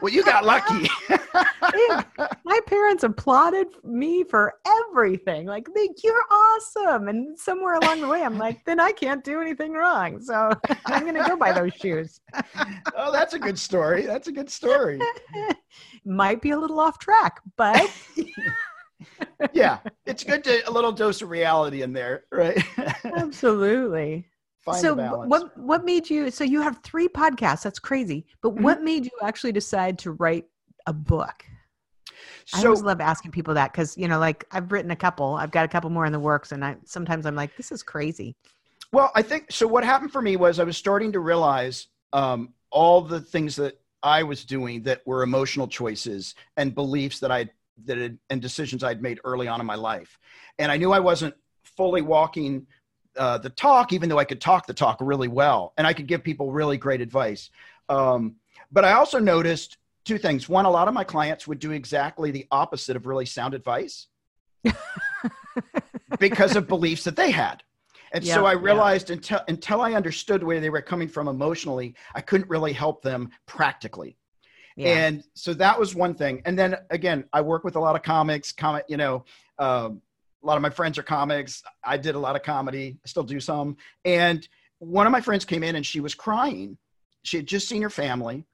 Well, 0.00 0.12
you 0.12 0.24
got 0.24 0.44
lucky. 0.44 0.88
my 2.44 2.60
parents 2.66 3.04
applauded 3.04 3.68
me 3.84 4.24
for 4.24 4.54
everything. 4.66 5.46
Like, 5.46 5.68
you're 6.02 6.22
awesome. 6.30 7.08
And 7.08 7.38
somewhere 7.38 7.74
along 7.74 8.00
the 8.00 8.08
way, 8.08 8.22
I'm 8.22 8.38
like, 8.38 8.64
then 8.64 8.80
I 8.80 8.92
can't 8.92 9.22
do 9.24 9.40
anything 9.40 9.72
wrong. 9.72 10.20
So 10.20 10.50
I'm 10.86 11.02
going 11.02 11.14
to 11.14 11.28
go 11.28 11.36
buy 11.36 11.52
those 11.52 11.74
shoes. 11.74 12.20
oh, 12.96 13.12
that's 13.12 13.34
a 13.34 13.38
good 13.38 13.58
story. 13.58 14.02
That's 14.02 14.28
a 14.28 14.32
good 14.32 14.50
story. 14.50 15.00
Might 16.04 16.40
be 16.40 16.50
a 16.50 16.58
little 16.58 16.80
off 16.80 16.98
track, 16.98 17.40
but. 17.56 17.90
yeah, 19.52 19.78
it's 20.06 20.24
good 20.24 20.42
to 20.44 20.68
a 20.68 20.70
little 20.70 20.92
dose 20.92 21.20
of 21.22 21.28
reality 21.28 21.82
in 21.82 21.92
there, 21.92 22.24
right? 22.32 22.62
Absolutely. 23.04 24.26
Find 24.66 24.80
so 24.80 24.94
what 24.96 25.56
what 25.56 25.84
made 25.84 26.10
you 26.10 26.28
so 26.28 26.42
you 26.42 26.60
have 26.60 26.80
three 26.82 27.06
podcasts 27.06 27.62
that's 27.62 27.78
crazy 27.78 28.26
but 28.42 28.52
mm-hmm. 28.52 28.64
what 28.64 28.82
made 28.82 29.04
you 29.04 29.12
actually 29.22 29.52
decide 29.52 29.96
to 30.00 30.10
write 30.12 30.46
a 30.88 30.92
book? 30.92 31.44
So, 32.46 32.58
i 32.58 32.64
always 32.64 32.82
love 32.82 33.00
asking 33.00 33.30
people 33.30 33.54
that 33.54 33.72
because 33.72 33.96
you 33.96 34.08
know 34.08 34.18
like 34.18 34.44
i've 34.50 34.72
written 34.72 34.90
a 34.90 34.96
couple 34.96 35.34
i've 35.36 35.52
got 35.52 35.64
a 35.64 35.68
couple 35.68 35.88
more 35.90 36.04
in 36.04 36.12
the 36.12 36.18
works 36.18 36.50
and 36.50 36.64
i 36.64 36.76
sometimes 36.84 37.26
i'm 37.26 37.36
like 37.36 37.56
this 37.56 37.70
is 37.70 37.84
crazy. 37.84 38.34
Well 38.92 39.12
i 39.14 39.22
think 39.22 39.52
so 39.52 39.68
what 39.68 39.84
happened 39.84 40.10
for 40.10 40.20
me 40.20 40.34
was 40.36 40.58
i 40.58 40.64
was 40.64 40.76
starting 40.76 41.12
to 41.12 41.20
realize 41.20 41.86
um, 42.12 42.52
all 42.70 43.02
the 43.02 43.20
things 43.20 43.54
that 43.56 43.78
i 44.02 44.24
was 44.24 44.44
doing 44.44 44.82
that 44.82 45.06
were 45.06 45.22
emotional 45.22 45.68
choices 45.68 46.34
and 46.56 46.74
beliefs 46.74 47.20
that 47.20 47.30
i 47.30 47.48
that 47.84 47.98
had, 47.98 48.18
and 48.30 48.42
decisions 48.42 48.82
i'd 48.82 49.00
made 49.00 49.20
early 49.22 49.46
on 49.46 49.60
in 49.60 49.66
my 49.66 49.76
life. 49.76 50.18
And 50.58 50.72
i 50.72 50.76
knew 50.76 50.90
i 50.90 50.98
wasn't 50.98 51.36
fully 51.76 52.02
walking 52.02 52.66
uh, 53.16 53.38
the 53.38 53.50
talk, 53.50 53.92
even 53.92 54.08
though 54.08 54.18
I 54.18 54.24
could 54.24 54.40
talk 54.40 54.66
the 54.66 54.74
talk 54.74 54.98
really 55.00 55.28
well 55.28 55.72
and 55.76 55.86
I 55.86 55.92
could 55.92 56.06
give 56.06 56.22
people 56.22 56.52
really 56.52 56.76
great 56.76 57.00
advice. 57.00 57.50
Um, 57.88 58.36
but 58.70 58.84
I 58.84 58.92
also 58.92 59.18
noticed 59.18 59.78
two 60.04 60.18
things. 60.18 60.48
One, 60.48 60.64
a 60.64 60.70
lot 60.70 60.88
of 60.88 60.94
my 60.94 61.04
clients 61.04 61.46
would 61.46 61.58
do 61.58 61.72
exactly 61.72 62.30
the 62.30 62.46
opposite 62.50 62.96
of 62.96 63.06
really 63.06 63.26
sound 63.26 63.54
advice 63.54 64.06
because 66.18 66.56
of 66.56 66.68
beliefs 66.68 67.04
that 67.04 67.16
they 67.16 67.30
had. 67.30 67.62
And 68.12 68.24
yeah, 68.24 68.34
so 68.34 68.46
I 68.46 68.52
realized 68.52 69.10
yeah. 69.10 69.16
until 69.16 69.40
until 69.48 69.80
I 69.80 69.92
understood 69.92 70.42
where 70.42 70.60
they 70.60 70.70
were 70.70 70.80
coming 70.80 71.08
from 71.08 71.28
emotionally, 71.28 71.94
I 72.14 72.20
couldn't 72.20 72.48
really 72.48 72.72
help 72.72 73.02
them 73.02 73.30
practically. 73.46 74.16
Yeah. 74.76 75.06
And 75.06 75.24
so 75.34 75.54
that 75.54 75.78
was 75.78 75.94
one 75.94 76.14
thing. 76.14 76.42
And 76.44 76.58
then 76.58 76.76
again, 76.90 77.24
I 77.32 77.40
work 77.40 77.64
with 77.64 77.76
a 77.76 77.80
lot 77.80 77.96
of 77.96 78.02
comics, 78.02 78.52
comic, 78.52 78.84
you 78.88 78.96
know, 78.96 79.24
um, 79.58 80.02
a 80.46 80.48
lot 80.48 80.56
of 80.56 80.62
my 80.62 80.70
friends 80.70 80.96
are 80.96 81.02
comics. 81.02 81.64
I 81.82 81.96
did 81.96 82.14
a 82.14 82.18
lot 82.20 82.36
of 82.36 82.42
comedy. 82.44 82.96
I 83.04 83.08
still 83.08 83.24
do 83.24 83.40
some. 83.40 83.76
And 84.04 84.46
one 84.78 85.04
of 85.04 85.10
my 85.10 85.20
friends 85.20 85.44
came 85.44 85.64
in 85.64 85.74
and 85.74 85.84
she 85.84 85.98
was 85.98 86.14
crying. 86.14 86.78
She 87.24 87.36
had 87.36 87.46
just 87.46 87.68
seen 87.68 87.82
her 87.82 87.90
family. 87.90 88.44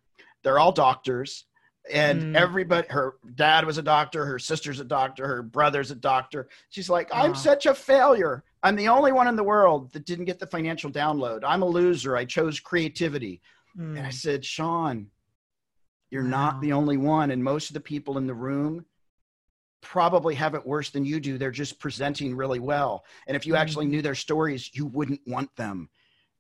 They're 0.43 0.59
all 0.59 0.73
doctors. 0.73 1.45
And 1.93 2.23
mm. 2.23 2.37
everybody, 2.37 2.89
her 2.89 3.17
dad 3.35 3.67
was 3.67 3.77
a 3.77 3.83
doctor, 3.83 4.25
her 4.25 4.39
sister's 4.39 4.81
a 4.81 4.85
doctor, 4.85 5.27
her 5.27 5.43
brother's 5.43 5.91
a 5.91 5.95
doctor. 5.95 6.49
She's 6.71 6.89
like, 6.89 7.11
I'm 7.13 7.35
such 7.35 7.67
a 7.67 7.75
failure. 7.75 8.43
I'm 8.63 8.77
the 8.77 8.89
only 8.89 9.13
one 9.13 9.29
in 9.29 9.37
the 9.37 9.45
world 9.45 9.93
that 9.93 10.07
didn't 10.07 10.25
get 10.25 10.39
the 10.39 10.47
financial 10.47 10.91
download. 10.91 11.41
I'm 11.45 11.61
a 11.61 11.67
loser. 11.67 12.17
I 12.17 12.25
chose 12.25 12.59
creativity. 12.59 13.43
Mm. 13.79 13.99
And 13.99 14.07
I 14.07 14.11
mm. 14.11 14.15
said, 14.15 14.47
Sean, 14.47 15.09
you're 16.11 16.23
wow. 16.23 16.31
not 16.31 16.61
the 16.63 16.73
only 16.73 16.97
one. 16.97 17.33
And 17.33 17.45
most 17.45 17.69
of 17.69 17.75
the 17.75 17.81
people 17.81 18.17
in 18.17 18.27
the 18.27 18.35
room 18.35 18.87
probably 19.83 20.35
have 20.37 20.55
it 20.55 20.67
worse 20.67 20.91
than 20.91 21.05
you 21.05 21.21
do. 21.21 21.37
They're 21.37 21.51
just 21.51 21.79
presenting 21.79 22.35
really 22.35 22.61
well. 22.61 23.05
And 23.27 23.37
if 23.37 23.47
you 23.47 23.57
actually 23.57 23.87
mm-hmm. 23.87 23.97
knew 23.97 24.03
their 24.03 24.15
stories, 24.15 24.71
you 24.73 24.87
wouldn't 24.87 25.21
want 25.27 25.55
them. 25.57 25.91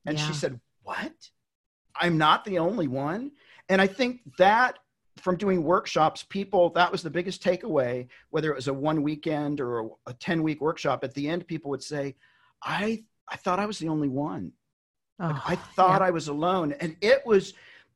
And 0.07 0.16
yeah. 0.16 0.26
she 0.26 0.33
said, 0.33 0.61
What? 0.83 1.12
I'm 1.94 2.16
not 2.16 2.44
the 2.44 2.59
only 2.59 2.88
one. 2.88 3.33
And 3.68 3.81
I 3.81 3.87
think 3.87 4.20
that 4.38 4.78
from 5.18 5.37
doing 5.37 5.62
workshops, 5.62 6.24
people, 6.28 6.70
that 6.70 6.90
was 6.90 7.02
the 7.02 7.11
biggest 7.11 7.42
takeaway, 7.42 8.09
whether 8.31 8.50
it 8.50 8.57
was 8.57 8.68
a 8.68 8.74
one 8.74 9.02
weekend 9.02 9.61
or 9.61 9.90
a 10.07 10.14
10 10.14 10.42
week 10.42 10.61
workshop. 10.61 11.05
At 11.05 11.14
the 11.14 11.28
end, 11.28 11.46
people 11.46 11.70
would 11.70 11.83
say, 11.83 12.16
I, 12.62 13.05
I 13.28 13.37
thought 13.37 13.61
I 13.61 13.66
was 13.66 13.78
the 13.78 13.88
only 13.88 14.09
one. 14.09 14.52
Oh, 15.20 15.28
like, 15.28 15.42
I 15.46 15.57
thought 15.57 16.00
yeah. 16.00 16.07
I 16.07 16.11
was 16.11 16.28
alone. 16.28 16.72
And 16.81 16.96
it 17.02 17.22
was, 17.26 17.52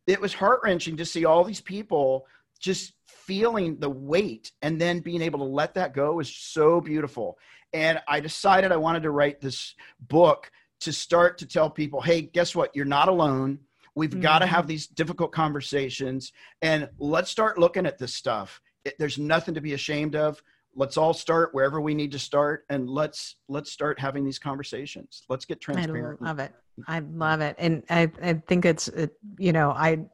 it 0.06 0.20
was 0.20 0.34
heart 0.34 0.60
wrenching 0.62 0.98
to 0.98 1.06
see 1.06 1.24
all 1.24 1.42
these 1.42 1.60
people 1.60 2.26
just 2.58 2.94
feeling 3.06 3.78
the 3.78 3.90
weight 3.90 4.52
and 4.62 4.80
then 4.80 5.00
being 5.00 5.22
able 5.22 5.40
to 5.40 5.44
let 5.44 5.74
that 5.74 5.94
go 5.94 6.20
is 6.20 6.34
so 6.34 6.80
beautiful. 6.80 7.38
And 7.72 8.00
I 8.06 8.20
decided 8.20 8.72
I 8.72 8.76
wanted 8.76 9.02
to 9.02 9.10
write 9.10 9.40
this 9.40 9.74
book 10.00 10.50
to 10.80 10.92
start 10.92 11.38
to 11.38 11.46
tell 11.46 11.68
people, 11.70 12.00
hey, 12.00 12.22
guess 12.22 12.54
what? 12.54 12.74
You're 12.74 12.84
not 12.84 13.08
alone. 13.08 13.58
We've 13.94 14.10
mm-hmm. 14.10 14.20
got 14.20 14.38
to 14.40 14.46
have 14.46 14.66
these 14.66 14.86
difficult 14.86 15.32
conversations 15.32 16.32
and 16.62 16.88
let's 16.98 17.30
start 17.30 17.58
looking 17.58 17.86
at 17.86 17.98
this 17.98 18.14
stuff. 18.14 18.60
It, 18.84 18.94
there's 18.98 19.18
nothing 19.18 19.54
to 19.54 19.60
be 19.60 19.72
ashamed 19.72 20.14
of. 20.14 20.42
Let's 20.74 20.96
all 20.98 21.14
start 21.14 21.54
wherever 21.54 21.80
we 21.80 21.94
need 21.94 22.12
to 22.12 22.18
start 22.18 22.66
and 22.68 22.88
let's 22.88 23.36
let's 23.48 23.72
start 23.72 23.98
having 23.98 24.24
these 24.24 24.38
conversations. 24.38 25.22
Let's 25.30 25.46
get 25.46 25.60
transparent. 25.60 26.20
I 26.20 26.24
love 26.26 26.38
it. 26.38 26.52
I 26.86 26.98
love 26.98 27.40
it. 27.40 27.56
And 27.58 27.82
I, 27.88 28.10
I 28.22 28.34
think 28.34 28.66
it's, 28.66 28.88
it, 28.88 29.14
you 29.38 29.52
know, 29.52 29.70
I 29.70 30.04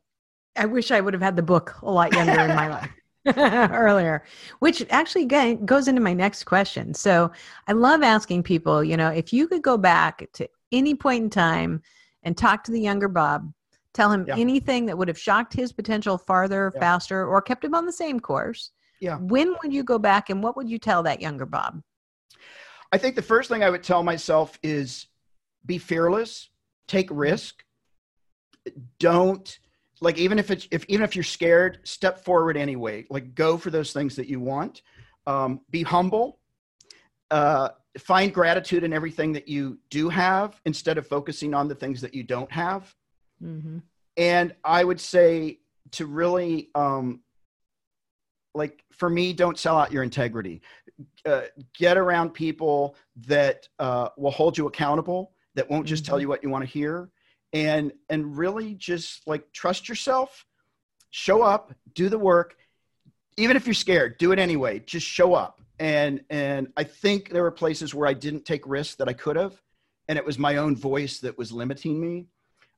I 0.56 0.66
wish 0.66 0.90
I 0.90 1.00
would 1.00 1.14
have 1.14 1.22
had 1.22 1.36
the 1.36 1.42
book 1.42 1.76
a 1.82 1.90
lot 1.90 2.12
younger 2.12 2.40
in 2.40 2.54
my 2.54 2.68
life. 2.68 2.90
earlier, 3.36 4.24
which 4.58 4.84
actually 4.90 5.26
goes 5.26 5.86
into 5.86 6.00
my 6.00 6.12
next 6.12 6.42
question. 6.42 6.92
So 6.92 7.30
I 7.68 7.72
love 7.72 8.02
asking 8.02 8.42
people, 8.42 8.82
you 8.82 8.96
know, 8.96 9.10
if 9.10 9.32
you 9.32 9.46
could 9.46 9.62
go 9.62 9.78
back 9.78 10.28
to 10.32 10.48
any 10.72 10.96
point 10.96 11.24
in 11.24 11.30
time 11.30 11.82
and 12.24 12.36
talk 12.36 12.64
to 12.64 12.72
the 12.72 12.80
younger 12.80 13.06
Bob, 13.08 13.52
tell 13.94 14.10
him 14.10 14.24
yeah. 14.26 14.36
anything 14.36 14.86
that 14.86 14.98
would 14.98 15.06
have 15.06 15.18
shocked 15.18 15.52
his 15.52 15.72
potential 15.72 16.18
farther, 16.18 16.72
yeah. 16.74 16.80
faster, 16.80 17.24
or 17.24 17.40
kept 17.40 17.64
him 17.64 17.74
on 17.74 17.86
the 17.86 17.92
same 17.92 18.18
course. 18.18 18.72
Yeah. 19.00 19.18
When 19.18 19.54
would 19.62 19.72
you 19.72 19.84
go 19.84 19.98
back 19.98 20.30
and 20.30 20.42
what 20.42 20.56
would 20.56 20.68
you 20.68 20.78
tell 20.78 21.02
that 21.04 21.20
younger 21.20 21.46
Bob? 21.46 21.80
I 22.92 22.98
think 22.98 23.14
the 23.14 23.22
first 23.22 23.48
thing 23.48 23.62
I 23.62 23.70
would 23.70 23.82
tell 23.82 24.02
myself 24.02 24.58
is 24.62 25.06
be 25.64 25.78
fearless, 25.78 26.50
take 26.88 27.08
mm-hmm. 27.08 27.18
risk, 27.18 27.64
don't 28.98 29.58
like 30.02 30.18
even 30.18 30.38
if 30.38 30.50
it's 30.50 30.66
if 30.70 30.84
even 30.88 31.04
if 31.04 31.14
you're 31.14 31.22
scared 31.22 31.78
step 31.84 32.24
forward 32.24 32.56
anyway. 32.56 33.06
Like 33.08 33.34
go 33.34 33.56
for 33.56 33.70
those 33.70 33.92
things 33.92 34.16
that 34.16 34.26
you 34.26 34.40
want. 34.40 34.82
Um, 35.26 35.60
be 35.70 35.84
humble. 35.84 36.40
Uh, 37.30 37.70
find 37.98 38.34
gratitude 38.34 38.82
in 38.82 38.92
everything 38.92 39.32
that 39.32 39.48
you 39.48 39.78
do 39.90 40.08
have 40.08 40.60
instead 40.66 40.98
of 40.98 41.06
focusing 41.06 41.54
on 41.54 41.68
the 41.68 41.74
things 41.74 42.00
that 42.00 42.14
you 42.14 42.24
don't 42.24 42.50
have. 42.50 42.94
Mm-hmm. 43.42 43.78
and 44.18 44.54
i 44.62 44.84
would 44.84 45.00
say 45.00 45.58
to 45.90 46.06
really 46.06 46.70
um, 46.76 47.22
like 48.54 48.84
for 48.92 49.10
me 49.10 49.32
don't 49.32 49.58
sell 49.58 49.76
out 49.78 49.90
your 49.90 50.02
integrity. 50.02 50.62
Uh, 51.26 51.42
get 51.76 51.96
around 51.96 52.30
people 52.30 52.94
that 53.26 53.66
uh, 53.78 54.10
will 54.16 54.30
hold 54.30 54.56
you 54.56 54.66
accountable 54.66 55.32
that 55.54 55.68
won't 55.68 55.86
just 55.86 56.04
mm-hmm. 56.04 56.10
tell 56.10 56.20
you 56.20 56.28
what 56.28 56.42
you 56.42 56.50
want 56.50 56.64
to 56.64 56.70
hear 56.70 57.10
and 57.52 57.92
and 58.08 58.36
really 58.36 58.74
just 58.74 59.26
like 59.26 59.52
trust 59.52 59.88
yourself 59.88 60.46
show 61.12 61.42
up 61.42 61.72
do 61.94 62.08
the 62.08 62.18
work. 62.18 62.56
Even 63.36 63.56
if 63.56 63.66
you're 63.66 63.74
scared 63.74 64.18
do 64.18 64.32
it 64.32 64.38
anyway. 64.38 64.80
Just 64.80 65.06
show 65.06 65.34
up. 65.34 65.60
And 65.78 66.22
and 66.30 66.72
i 66.76 66.84
think 66.84 67.30
there 67.30 67.42
were 67.42 67.50
places 67.50 67.94
where 67.94 68.08
i 68.08 68.12
didn't 68.12 68.44
take 68.44 68.66
risks 68.66 68.96
that 68.96 69.08
i 69.08 69.12
could 69.12 69.36
have 69.36 69.60
and 70.08 70.18
it 70.18 70.24
was 70.24 70.38
my 70.38 70.56
own 70.56 70.76
voice 70.76 71.20
that 71.20 71.38
was 71.38 71.52
limiting 71.52 72.00
me. 72.00 72.26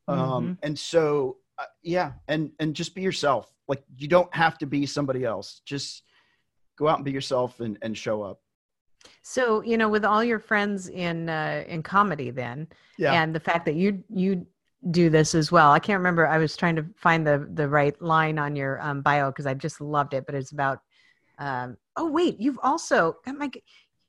Um, 0.07 0.19
mm-hmm. 0.19 0.33
um 0.33 0.59
and 0.63 0.79
so 0.79 1.39
uh, 1.59 1.65
yeah 1.83 2.13
and 2.29 2.51
and 2.61 2.75
just 2.75 2.95
be 2.95 3.03
yourself. 3.03 3.53
Like 3.69 3.83
you 3.97 4.09
don't 4.09 4.33
have 4.35 4.59
to 4.59 4.67
be 4.67 4.87
somebody 4.87 5.25
else. 5.25 5.63
Just 5.65 6.03
go 6.77 6.89
out 6.89 6.97
and 6.97 7.05
be 7.05 7.13
yourself 7.13 7.61
and 7.61 7.79
and 7.83 7.97
show 7.97 8.23
up. 8.23 8.41
So 9.23 9.63
you 9.63 9.77
know 9.77 9.89
with 9.89 10.05
all 10.05 10.25
your 10.25 10.39
friends 10.39 10.89
in 10.89 11.29
uh 11.29 11.65
in 11.67 11.83
comedy 11.83 12.31
then 12.31 12.69
yeah. 12.97 13.23
and 13.23 13.35
the 13.35 13.41
fact 13.41 13.67
that 13.67 13.75
you 13.75 14.03
you 14.09 14.47
do 14.91 15.11
this 15.11 15.35
as 15.35 15.51
well. 15.51 15.71
I 15.71 15.79
can't 15.79 15.99
remember. 15.99 16.27
I 16.27 16.39
was 16.39 16.57
trying 16.57 16.77
to 16.77 16.87
find 16.97 17.27
the 17.27 17.49
the 17.55 17.69
right 17.69 18.01
line 18.03 18.39
on 18.39 18.57
your 18.57 18.81
um, 18.81 19.03
bio 19.03 19.31
because 19.31 19.47
I 19.47 19.55
just 19.55 19.81
loved 19.81 20.15
it. 20.15 20.27
But 20.27 20.35
it's 20.35 20.53
about. 20.53 20.81
Um, 21.39 21.77
oh 21.97 22.11
wait, 22.11 22.39
you've 22.39 22.59
also 22.63 23.17
oh 23.27 23.33
my, 23.33 23.51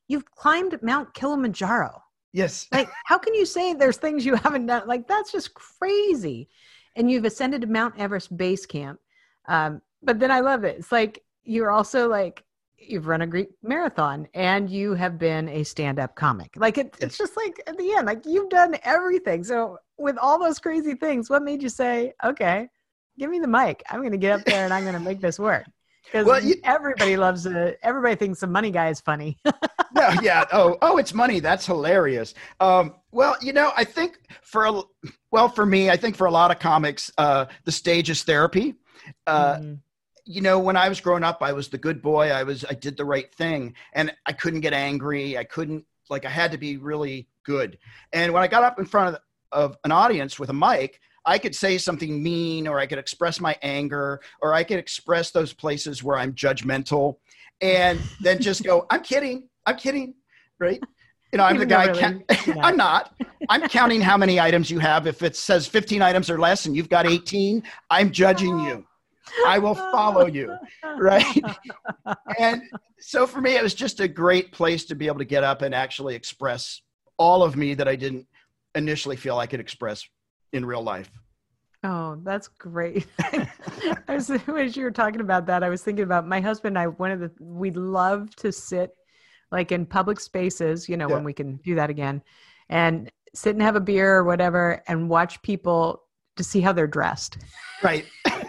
you've 0.08 0.30
climbed 0.32 0.78
Mount 0.82 1.14
Kilimanjaro. 1.14 2.02
Yes. 2.34 2.68
Like, 2.74 2.90
how 3.06 3.18
can 3.18 3.34
you 3.34 3.46
say 3.46 3.74
there's 3.74 3.98
things 3.98 4.26
you 4.26 4.36
haven't 4.36 4.66
done? 4.66 4.88
Like, 4.88 5.08
that's 5.08 5.32
just 5.32 5.54
crazy. 5.54 6.50
And 6.96 7.10
you've 7.10 7.24
ascended 7.24 7.62
to 7.62 7.68
Mount 7.68 7.98
Everest 7.98 8.36
base 8.36 8.66
camp. 8.66 9.00
Um, 9.48 9.82
but 10.04 10.20
then 10.20 10.32
I 10.32 10.42
love 10.42 10.66
it. 10.66 10.78
It's 10.80 10.92
like 10.92 11.24
you're 11.46 11.72
also 11.72 12.10
like 12.10 12.44
you've 12.90 13.08
run 13.08 13.22
a 13.22 13.28
Greek 13.28 13.50
marathon 13.64 14.28
and 14.34 14.70
you 14.70 14.94
have 14.94 15.18
been 15.18 15.50
a 15.50 15.64
stand-up 15.64 16.16
comic. 16.16 16.54
Like 16.56 16.78
it, 16.78 16.96
it's 17.00 17.18
just 17.18 17.36
like 17.38 17.62
at 17.68 17.78
the 17.78 17.94
end, 17.94 18.08
like 18.08 18.26
you've 18.26 18.50
done 18.50 18.78
everything. 18.84 19.44
So 19.44 19.78
with 19.98 20.18
all 20.18 20.40
those 20.40 20.60
crazy 20.60 20.96
things, 20.96 21.30
what 21.30 21.44
made 21.44 21.62
you 21.62 21.70
say, 21.70 22.14
okay, 22.24 22.70
give 23.18 23.30
me 23.30 23.40
the 23.40 23.48
mic. 23.48 23.84
I'm 23.90 24.00
going 24.00 24.12
to 24.12 24.18
get 24.18 24.40
up 24.40 24.46
there 24.46 24.64
and 24.66 24.74
I'm 24.74 24.84
going 24.84 24.96
to 24.96 25.00
make 25.00 25.22
this 25.22 25.40
work. 25.40 25.66
Because 26.06 26.28
well, 26.28 26.54
everybody 26.64 27.18
loves 27.18 27.48
it. 27.48 27.80
Everybody 27.82 28.14
thinks 28.14 28.40
the 28.40 28.46
money 28.46 28.70
guy 28.70 28.90
is 28.90 29.02
funny. 29.02 29.40
no, 29.44 30.10
yeah. 30.22 30.46
Oh, 30.54 30.78
oh, 30.84 30.98
it's 30.98 31.16
money. 31.16 31.40
That's 31.40 31.66
hilarious. 31.66 32.36
Um, 32.60 32.94
well, 33.12 33.36
you 33.42 33.54
know, 33.54 33.72
I 33.76 33.86
think 33.86 34.20
for 34.44 34.66
a, 34.66 34.84
well, 35.32 35.50
for 35.50 35.66
me, 35.66 35.90
I 35.90 35.98
think 35.98 36.16
for 36.16 36.28
a 36.28 36.32
lot 36.32 36.52
of 36.52 36.60
comics, 36.60 37.12
uh, 37.18 37.46
the 37.64 37.72
stage 37.72 38.12
is 38.12 38.22
therapy. 38.22 38.76
Uh, 39.26 39.56
mm-hmm 39.56 39.74
you 40.26 40.42
know 40.42 40.60
when 40.60 40.76
i 40.76 40.90
was 40.90 41.00
growing 41.00 41.24
up 41.24 41.38
i 41.42 41.54
was 41.54 41.68
the 41.70 41.78
good 41.78 42.02
boy. 42.02 42.30
I 42.32 42.44
was 42.44 42.66
i 42.66 42.74
did 42.74 42.98
the 42.98 43.06
right 43.06 43.34
thing 43.34 43.76
and 43.94 44.14
i 44.26 44.34
couldn't 44.34 44.62
get 44.62 44.74
angry. 44.74 45.38
I 45.38 45.44
couldn't 45.44 45.86
like 46.10 46.26
i 46.26 46.30
had 46.30 46.52
to 46.52 46.58
be 46.58 46.78
really 46.78 47.28
good. 47.46 47.78
And 48.12 48.34
when 48.34 48.44
i 48.44 48.48
got 48.48 48.64
up 48.64 48.80
in 48.80 48.86
front 48.86 49.16
of, 49.16 49.22
of 49.52 49.78
an 49.84 49.92
audience 49.92 50.40
with 50.40 50.50
a 50.50 50.54
mic 50.54 51.00
i 51.26 51.38
could 51.38 51.56
say 51.56 51.78
something 51.78 52.22
mean 52.22 52.68
or 52.68 52.80
i 52.80 52.86
could 52.86 52.98
express 52.98 53.40
my 53.40 53.56
anger 53.62 54.20
or 54.42 54.54
i 54.54 54.64
could 54.64 54.80
express 54.80 55.32
those 55.32 55.54
places 55.54 56.04
where 56.04 56.18
i'm 56.18 56.34
judgmental 56.34 57.18
and 57.62 58.00
then 58.20 58.42
just 58.42 58.64
go 58.64 58.86
i'm 58.90 59.02
kidding. 59.02 59.48
I'm 59.66 59.78
kidding. 59.78 60.16
Right? 60.60 60.82
You 61.32 61.38
know 61.38 61.44
i'm 61.44 61.58
the 61.58 61.66
guy 61.66 61.86
really, 61.86 62.26
i'm 62.62 62.78
not. 62.78 63.14
I'm 63.48 63.68
counting 63.70 64.02
how 64.02 64.18
many 64.18 64.40
items 64.40 64.72
you 64.72 64.80
have. 64.80 65.06
If 65.06 65.22
it 65.22 65.36
says 65.36 65.68
15 65.68 66.02
items 66.02 66.32
or 66.32 66.40
less 66.40 66.66
and 66.66 66.76
you've 66.76 66.90
got 66.90 67.06
18 67.06 67.62
i'm 67.92 68.12
judging 68.12 68.60
you 68.60 68.86
I 69.46 69.60
will 69.60 69.76
follow 69.76 70.28
you. 70.28 70.56
Right. 70.98 71.44
and 72.40 72.62
so 73.00 73.28
for 73.28 73.42
me, 73.42 73.56
it 73.56 73.64
was 73.64 73.74
just 73.74 74.00
a 74.00 74.08
great 74.08 74.52
place 74.52 74.86
to 74.86 74.96
be 74.96 75.08
able 75.08 75.20
to 75.20 75.26
get 75.26 75.44
up 75.44 75.62
and 75.62 75.74
actually 75.74 76.16
express 76.16 76.82
all 77.18 77.44
of 77.44 77.56
me 77.56 77.74
that 77.74 77.88
I 77.88 77.96
didn't 77.96 78.28
initially 78.76 79.16
feel 79.16 79.38
I 79.38 79.48
could 79.48 79.60
express 79.60 80.04
in 80.54 80.66
real 80.66 80.84
life. 80.84 81.10
Oh, 81.84 82.20
that's 82.24 82.48
great. 82.48 83.06
as, 84.08 84.32
as 84.32 84.76
you 84.76 84.84
were 84.84 84.92
talking 84.92 85.22
about 85.22 85.46
that, 85.48 85.64
I 85.64 85.70
was 85.70 85.84
thinking 85.84 86.04
about 86.04 86.28
my 86.28 86.42
husband 86.42 86.78
and 86.78 86.84
I, 86.84 86.88
one 86.88 87.12
of 87.12 87.20
the, 87.20 87.32
we 87.40 87.72
love 87.72 88.36
to 88.38 88.52
sit 88.52 88.92
like 89.52 89.72
in 89.72 89.86
public 89.86 90.20
spaces, 90.20 90.90
you 90.90 90.98
know, 90.98 91.08
yeah. 91.08 91.16
when 91.16 91.24
we 91.24 91.34
can 91.34 91.58
do 91.58 91.76
that 91.76 91.90
again 91.90 92.24
and 92.70 93.12
sit 93.36 93.54
and 93.56 93.62
have 93.62 93.76
a 93.76 93.82
beer 93.82 94.16
or 94.16 94.24
whatever 94.24 94.82
and 94.88 95.10
watch 95.10 95.42
people 95.44 96.02
to 96.38 96.44
see 96.44 96.60
how 96.60 96.74
they're 96.74 96.88
dressed. 96.88 97.38
Right. 97.84 98.06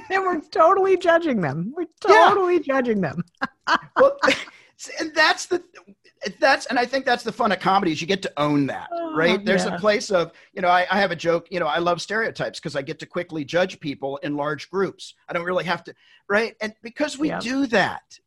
and 0.11 0.23
we're 0.23 0.41
totally 0.41 0.97
judging 0.97 1.41
them. 1.41 1.73
We're 1.77 1.87
totally 2.01 2.55
yeah. 2.55 2.61
judging 2.61 3.01
them. 3.01 3.25
well, 3.97 4.19
and 5.01 5.15
that's 5.15 5.47
the 5.47 5.63
that's 6.41 6.67
and 6.67 6.79
I 6.79 6.87
think 6.87 7.05
that's 7.05 7.23
the 7.23 7.33
fun 7.33 7.53
of 7.53 7.61
comedy 7.61 7.93
is 7.93 8.01
you 8.01 8.07
get 8.07 8.23
to 8.23 8.33
own 8.37 8.67
that, 8.67 8.89
oh, 8.93 9.15
right? 9.15 9.45
There's 9.45 9.65
yeah. 9.65 9.77
a 9.77 9.79
place 9.79 10.11
of 10.11 10.33
you 10.53 10.63
know 10.63 10.69
I, 10.69 10.87
I 10.91 10.99
have 10.99 11.11
a 11.11 11.17
joke. 11.17 11.47
You 11.51 11.61
know 11.61 11.67
I 11.67 11.79
love 11.79 12.01
stereotypes 12.01 12.59
because 12.59 12.77
I 12.77 12.83
get 12.83 12.99
to 13.01 13.07
quickly 13.07 13.45
judge 13.45 13.81
people 13.81 14.17
in 14.19 14.37
large 14.37 14.71
groups. 14.71 15.15
I 15.29 15.33
don't 15.33 15.45
really 15.45 15.65
have 15.65 15.85
to, 15.85 15.95
right? 16.29 16.55
And 16.61 16.75
because 16.83 17.19
we 17.19 17.33
do 17.41 17.67
that, 17.69 18.19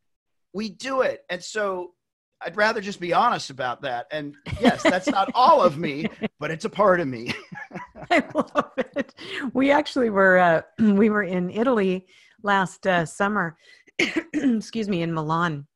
we 0.54 0.70
do 0.70 1.02
it, 1.02 1.24
and 1.30 1.44
so 1.44 1.94
I'd 2.42 2.56
rather 2.56 2.80
just 2.80 3.00
be 3.00 3.14
honest 3.14 3.50
about 3.50 3.82
that. 3.82 4.08
And 4.12 4.36
yes, 4.62 4.82
that's 4.82 5.08
not 5.08 5.32
all 5.36 5.62
of 5.62 5.78
me, 5.78 6.08
but 6.40 6.52
it's 6.52 6.66
a 6.66 6.70
part 6.70 7.00
of 7.00 7.08
me. 7.08 7.34
I 8.12 8.24
love 8.34 8.72
it. 8.78 9.14
We 9.54 9.72
actually 9.72 10.10
were 10.10 10.38
uh, 10.38 10.62
we 10.80 11.10
were 11.10 11.24
in 11.24 11.50
Italy 11.50 12.08
last 12.44 12.88
uh, 12.88 13.06
summer. 13.06 13.58
excuse 14.34 14.90
me, 14.90 15.02
in 15.02 15.14
Milan, 15.14 15.68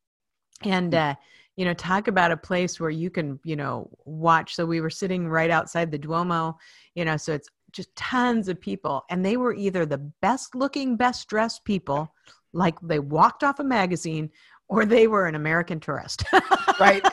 and 0.63 0.95
uh, 0.95 1.15
you 1.55 1.65
know, 1.65 1.73
talk 1.73 2.07
about 2.07 2.31
a 2.31 2.37
place 2.37 2.79
where 2.79 2.89
you 2.89 3.09
can 3.09 3.39
you 3.43 3.55
know 3.55 3.89
watch. 4.05 4.55
So 4.55 4.65
we 4.65 4.81
were 4.81 4.89
sitting 4.89 5.27
right 5.27 5.51
outside 5.51 5.91
the 5.91 5.97
Duomo. 5.97 6.57
You 6.95 7.05
know, 7.05 7.17
so 7.17 7.33
it's 7.33 7.49
just 7.71 7.95
tons 7.95 8.47
of 8.47 8.59
people, 8.59 9.03
and 9.09 9.23
they 9.23 9.37
were 9.37 9.53
either 9.53 9.85
the 9.85 10.11
best 10.21 10.55
looking, 10.55 10.95
best 10.95 11.27
dressed 11.27 11.65
people, 11.65 12.13
like 12.53 12.79
they 12.81 12.99
walked 12.99 13.43
off 13.43 13.59
a 13.59 13.63
magazine, 13.63 14.31
or 14.69 14.85
they 14.85 15.07
were 15.07 15.27
an 15.27 15.35
American 15.35 15.79
tourist. 15.79 16.23
right. 16.79 17.03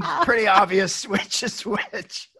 pretty 0.22 0.46
obvious 0.46 1.06
which 1.08 1.42
is 1.42 1.64
which. 1.64 2.30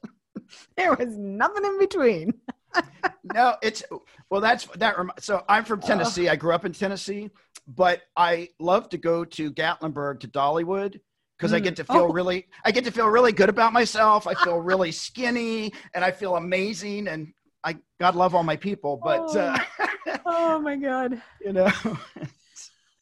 There 0.77 0.95
was 0.95 1.17
nothing 1.17 1.65
in 1.65 1.79
between. 1.79 2.35
no, 3.35 3.57
it's 3.63 3.83
well. 4.31 4.41
That's 4.41 4.67
that. 4.77 4.97
So 5.21 5.43
I'm 5.49 5.65
from 5.65 5.81
Tennessee. 5.81 6.29
I 6.29 6.37
grew 6.37 6.53
up 6.53 6.65
in 6.65 6.73
Tennessee, 6.73 7.31
but 7.67 8.03
I 8.17 8.51
love 8.59 8.91
to 8.91 8.99
go 8.99 9.25
to 9.25 9.51
Gatlinburg 9.51 10.21
to 10.21 10.29
Dollywood 10.29 11.01
because 11.39 11.53
mm. 11.53 11.57
I 11.57 11.61
get 11.61 11.77
to 11.77 11.85
feel 11.85 12.09
oh. 12.11 12.13
really. 12.13 12.47
I 12.65 12.71
get 12.73 12.85
to 12.85 12.91
feel 12.91 13.09
really 13.09 13.33
good 13.33 13.49
about 13.49 13.73
myself. 13.73 14.27
I 14.27 14.35
feel 14.35 14.59
really 14.59 14.93
skinny, 15.07 15.73
and 15.95 16.05
I 16.05 16.11
feel 16.11 16.37
amazing. 16.37 17.09
And 17.09 17.33
I 17.65 17.79
God 17.99 18.15
love 18.15 18.35
all 18.35 18.45
my 18.45 18.57
people, 18.57 19.01
but 19.03 19.21
oh, 19.35 19.39
uh, 19.39 20.19
oh 20.27 20.59
my 20.61 20.77
God, 20.77 21.21
you 21.41 21.53
know. 21.53 21.71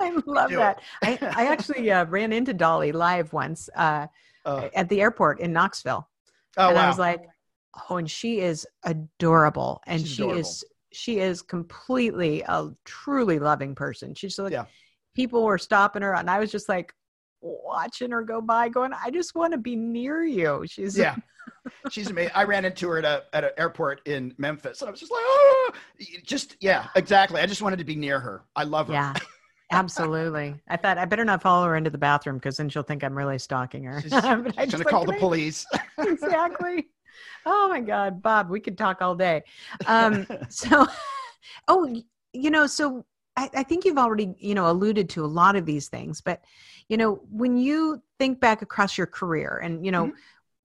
I 0.01 0.11
love 0.27 0.51
that. 0.51 0.81
I, 1.03 1.19
I 1.21 1.47
actually 1.47 1.91
uh, 1.91 2.05
ran 2.07 2.33
into 2.33 2.53
Dolly 2.53 2.93
live 2.93 3.33
once 3.33 3.69
uh, 3.75 4.07
uh, 4.45 4.69
at 4.75 4.89
the 4.89 5.01
airport 5.01 5.41
in 5.41 5.53
Knoxville. 5.53 6.09
Oh, 6.57 6.69
and 6.69 6.77
wow. 6.77 6.85
I 6.85 6.89
was 6.89 6.99
like, 6.99 7.25
oh, 7.91 7.97
and 7.97 8.11
she 8.11 8.41
is 8.41 8.67
adorable. 8.85 9.81
And 9.87 10.01
She's 10.01 10.11
she 10.11 10.23
adorable. 10.23 10.41
is 10.41 10.65
she 10.93 11.19
is 11.19 11.43
completely 11.43 12.43
a 12.47 12.71
truly 12.85 13.39
loving 13.39 13.75
person. 13.75 14.15
She's 14.15 14.39
like 14.39 14.53
yeah. 14.53 14.67
people 15.15 15.45
were 15.45 15.59
stopping 15.59 16.03
her 16.03 16.15
and 16.15 16.31
I 16.31 16.39
was 16.39 16.53
just 16.53 16.69
like 16.69 16.95
watching 17.41 18.11
her 18.11 18.23
go 18.23 18.41
by 18.41 18.69
going, 18.69 18.93
I 18.93 19.11
just 19.11 19.35
want 19.35 19.53
to 19.53 19.59
be 19.59 19.77
near 19.77 20.25
you. 20.25 20.65
She's 20.67 20.97
yeah. 20.97 21.17
She's 21.91 22.11
amazing. 22.11 22.33
I 22.35 22.45
ran 22.45 22.65
into 22.65 22.89
her 22.89 22.99
at 22.99 23.05
a 23.05 23.25
at 23.35 23.45
an 23.45 23.51
airport 23.59 24.07
in 24.07 24.35
Memphis, 24.39 24.81
and 24.81 24.89
I 24.89 24.91
was 24.91 25.01
just 25.01 25.13
like, 25.13 25.21
oh, 25.23 25.73
just 26.23 26.57
yeah, 26.61 26.89
exactly. 26.95 27.41
I 27.41 27.47
just 27.47 27.61
wanted 27.61 27.79
to 27.79 27.85
be 27.85 27.97
near 27.97 28.19
her. 28.19 28.45
I 28.57 28.65
love 28.65 28.89
her. 28.89 28.95
Yeah, 28.95 29.15
Absolutely. 29.71 30.55
I 30.69 30.77
thought 30.77 30.99
I 30.99 31.05
better 31.05 31.25
not 31.25 31.43
follow 31.43 31.67
her 31.67 31.77
into 31.77 31.91
the 31.91 31.99
bathroom 31.99 32.37
because 32.37 32.57
then 32.57 32.69
she'll 32.69 32.83
think 32.83 33.03
I'm 33.03 33.17
really 33.17 33.39
stalking 33.39 33.85
her. 33.85 34.01
She's, 34.01 34.13
she's 34.13 34.23
going 34.23 34.69
to 34.69 34.85
call 34.85 35.05
the 35.05 35.15
police. 35.15 35.67
exactly. 35.99 36.89
Oh 37.47 37.69
my 37.69 37.81
God, 37.81 38.23
Bob, 38.23 38.51
we 38.51 38.61
could 38.61 38.79
talk 38.79 39.03
all 39.03 39.15
day. 39.15 39.43
Um, 39.87 40.27
so, 40.49 40.87
oh, 41.69 42.03
you 42.33 42.51
know, 42.51 42.67
so 42.67 43.05
I, 43.37 43.51
I 43.55 43.63
think 43.63 43.85
you've 43.85 43.99
already, 43.99 44.35
you 44.39 44.55
know, 44.55 44.71
alluded 44.71 45.09
to 45.11 45.25
a 45.25 45.27
lot 45.27 45.57
of 45.57 45.67
these 45.67 45.89
things, 45.89 46.21
but, 46.21 46.43
you 46.89 46.97
know, 46.97 47.21
when 47.31 47.57
you 47.57 48.03
think 48.19 48.41
back 48.41 48.63
across 48.63 48.97
your 48.97 49.07
career 49.07 49.61
and, 49.63 49.85
you 49.85 49.91
know, 49.91 50.07
mm-hmm. 50.07 50.17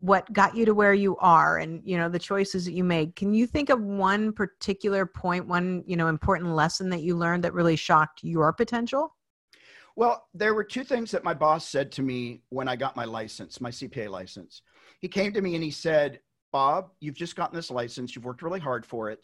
what 0.01 0.31
got 0.31 0.55
you 0.55 0.65
to 0.65 0.73
where 0.73 0.93
you 0.93 1.17
are 1.17 1.57
and 1.57 1.81
you 1.83 1.97
know 1.97 2.07
the 2.07 2.19
choices 2.19 2.63
that 2.63 2.71
you 2.71 2.85
made 2.85 3.17
can 3.17 3.33
you 3.33 3.45
think 3.45 3.69
of 3.69 3.81
one 3.81 4.31
particular 4.31 5.05
point 5.05 5.45
one 5.45 5.83
you 5.85 5.97
know 5.97 6.07
important 6.07 6.55
lesson 6.55 6.89
that 6.89 7.01
you 7.01 7.17
learned 7.17 7.43
that 7.43 7.53
really 7.53 7.75
shocked 7.75 8.23
your 8.23 8.53
potential? 8.53 9.13
Well 9.97 10.25
there 10.33 10.53
were 10.53 10.63
two 10.63 10.85
things 10.85 11.11
that 11.11 11.25
my 11.25 11.33
boss 11.33 11.67
said 11.67 11.91
to 11.93 12.01
me 12.01 12.43
when 12.47 12.69
i 12.69 12.77
got 12.77 12.95
my 12.95 13.03
license 13.03 13.59
my 13.59 13.71
cpa 13.71 14.09
license. 14.09 14.61
He 15.01 15.09
came 15.09 15.33
to 15.33 15.41
me 15.41 15.55
and 15.55 15.63
he 15.63 15.71
said 15.71 16.21
bob 16.51 16.89
you've 16.99 17.15
just 17.15 17.35
gotten 17.35 17.55
this 17.55 17.71
license 17.71 18.15
you've 18.15 18.25
worked 18.25 18.41
really 18.41 18.59
hard 18.59 18.85
for 18.85 19.09
it 19.09 19.19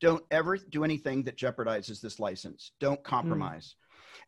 don't 0.00 0.24
ever 0.30 0.56
do 0.56 0.84
anything 0.84 1.22
that 1.22 1.36
jeopardizes 1.36 2.00
this 2.00 2.18
license 2.18 2.72
don't 2.80 2.98
hmm. 2.98 3.04
compromise 3.04 3.74
mm. 3.76 3.80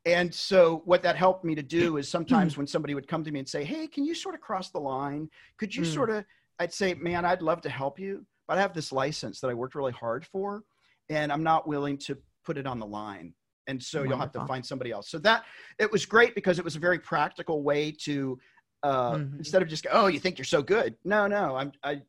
And 0.04 0.34
so, 0.34 0.82
what 0.84 1.02
that 1.02 1.16
helped 1.16 1.44
me 1.44 1.54
to 1.54 1.62
do 1.62 1.96
is 1.98 2.08
sometimes 2.08 2.56
when 2.56 2.66
somebody 2.66 2.94
would 2.94 3.08
come 3.08 3.24
to 3.24 3.30
me 3.30 3.38
and 3.38 3.48
say, 3.48 3.64
Hey, 3.64 3.86
can 3.86 4.04
you 4.04 4.14
sort 4.14 4.34
of 4.34 4.40
cross 4.40 4.70
the 4.70 4.80
line? 4.80 5.28
Could 5.58 5.74
you 5.74 5.82
mm. 5.82 5.94
sort 5.94 6.10
of, 6.10 6.24
I'd 6.58 6.72
say, 6.72 6.94
Man, 6.94 7.24
I'd 7.24 7.42
love 7.42 7.60
to 7.62 7.70
help 7.70 7.98
you, 7.98 8.26
but 8.48 8.58
I 8.58 8.60
have 8.60 8.74
this 8.74 8.92
license 8.92 9.40
that 9.40 9.48
I 9.48 9.54
worked 9.54 9.74
really 9.74 9.92
hard 9.92 10.26
for, 10.26 10.64
and 11.08 11.32
I'm 11.32 11.42
not 11.42 11.68
willing 11.68 11.98
to 11.98 12.18
put 12.44 12.58
it 12.58 12.66
on 12.66 12.78
the 12.78 12.86
line. 12.86 13.34
And 13.68 13.80
so 13.80 14.00
Wonderful. 14.00 14.10
you'll 14.10 14.20
have 14.20 14.32
to 14.32 14.46
find 14.46 14.66
somebody 14.66 14.90
else. 14.90 15.08
So 15.08 15.18
that 15.20 15.44
it 15.78 15.90
was 15.90 16.04
great 16.04 16.34
because 16.34 16.58
it 16.58 16.64
was 16.64 16.74
a 16.74 16.80
very 16.80 16.98
practical 16.98 17.62
way 17.62 17.92
to 18.02 18.38
uh, 18.82 19.12
mm-hmm. 19.12 19.38
instead 19.38 19.62
of 19.62 19.68
just 19.68 19.86
oh 19.92 20.08
you 20.08 20.18
think 20.18 20.36
you're 20.36 20.44
so 20.44 20.62
good. 20.62 20.96
No, 21.04 21.28
no, 21.28 21.54
I'm 21.54 21.70
I 21.84 22.02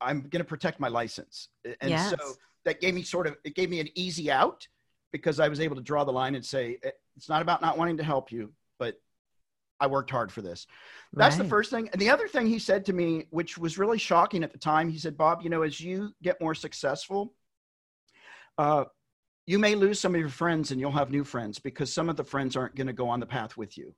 I'm 0.00 0.22
going 0.22 0.40
to 0.40 0.44
protect 0.44 0.80
my 0.80 0.88
license. 0.88 1.48
And 1.80 1.90
yes. 1.90 2.10
so 2.10 2.34
that 2.64 2.80
gave 2.80 2.94
me 2.94 3.02
sort 3.02 3.26
of, 3.26 3.36
it 3.44 3.54
gave 3.54 3.70
me 3.70 3.80
an 3.80 3.88
easy 3.94 4.30
out 4.30 4.66
because 5.12 5.40
I 5.40 5.48
was 5.48 5.60
able 5.60 5.76
to 5.76 5.82
draw 5.82 6.04
the 6.04 6.12
line 6.12 6.34
and 6.34 6.44
say, 6.44 6.78
it's 7.16 7.28
not 7.28 7.42
about 7.42 7.62
not 7.62 7.78
wanting 7.78 7.96
to 7.98 8.04
help 8.04 8.30
you, 8.30 8.52
but 8.78 9.00
I 9.80 9.86
worked 9.86 10.10
hard 10.10 10.30
for 10.30 10.42
this. 10.42 10.66
That's 11.12 11.36
right. 11.36 11.42
the 11.42 11.48
first 11.48 11.70
thing. 11.70 11.88
And 11.92 12.00
the 12.00 12.10
other 12.10 12.28
thing 12.28 12.46
he 12.46 12.58
said 12.58 12.84
to 12.86 12.92
me, 12.92 13.26
which 13.30 13.56
was 13.56 13.78
really 13.78 13.98
shocking 13.98 14.42
at 14.42 14.52
the 14.52 14.58
time, 14.58 14.90
he 14.90 14.98
said, 14.98 15.16
Bob, 15.16 15.42
you 15.42 15.50
know, 15.50 15.62
as 15.62 15.80
you 15.80 16.12
get 16.22 16.40
more 16.40 16.54
successful, 16.54 17.34
uh, 18.58 18.84
you 19.46 19.58
may 19.58 19.74
lose 19.74 20.00
some 20.00 20.14
of 20.14 20.20
your 20.20 20.28
friends 20.28 20.72
and 20.72 20.80
you'll 20.80 20.90
have 20.90 21.10
new 21.10 21.24
friends 21.24 21.58
because 21.58 21.92
some 21.92 22.08
of 22.08 22.16
the 22.16 22.24
friends 22.24 22.56
aren't 22.56 22.74
going 22.74 22.88
to 22.88 22.92
go 22.92 23.08
on 23.08 23.20
the 23.20 23.26
path 23.26 23.56
with 23.56 23.78
you. 23.78 23.94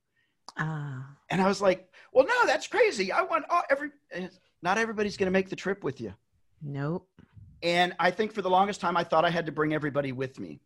Ah. 0.57 1.07
And 1.29 1.41
I 1.41 1.47
was 1.47 1.61
like, 1.61 1.87
well, 2.13 2.25
no, 2.25 2.45
that's 2.45 2.67
crazy. 2.67 3.11
I 3.11 3.21
want 3.23 3.45
all, 3.49 3.63
every, 3.69 3.89
not 4.61 4.77
everybody's 4.77 5.17
going 5.17 5.27
to 5.27 5.31
make 5.31 5.49
the 5.49 5.55
trip 5.55 5.83
with 5.83 6.01
you. 6.01 6.13
Nope. 6.61 7.07
And 7.61 7.93
I 7.99 8.11
think 8.11 8.33
for 8.33 8.41
the 8.41 8.49
longest 8.49 8.81
time, 8.81 8.97
I 8.97 9.03
thought 9.03 9.25
I 9.25 9.29
had 9.29 9.45
to 9.45 9.51
bring 9.51 9.73
everybody 9.73 10.11
with 10.11 10.39
me, 10.39 10.59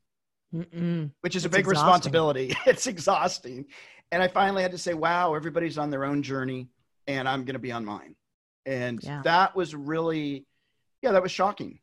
Mm-mm. 0.54 1.12
which 1.22 1.36
is 1.36 1.46
it's 1.46 1.54
a 1.54 1.58
big 1.58 1.66
exhausting. 1.66 1.86
responsibility. 1.86 2.56
it's 2.66 2.88
exhausting. 2.88 3.66
And 4.12 4.22
I 4.22 4.28
finally 4.28 4.62
had 4.62 4.72
to 4.72 4.78
say, 4.78 4.94
wow, 4.94 5.34
everybody's 5.34 5.78
on 5.78 5.90
their 5.90 6.06
own 6.06 6.22
journey 6.22 6.70
and 7.08 7.28
I'm 7.28 7.46
going 7.46 7.54
to 7.56 7.60
be 7.60 7.72
on 7.72 7.84
mine. 7.84 8.16
And 8.66 9.04
yeah. 9.04 9.22
that 9.24 9.56
was 9.56 9.76
really, 9.76 10.46
yeah, 11.02 11.12
that 11.12 11.22
was 11.22 11.32
shocking. 11.32 11.80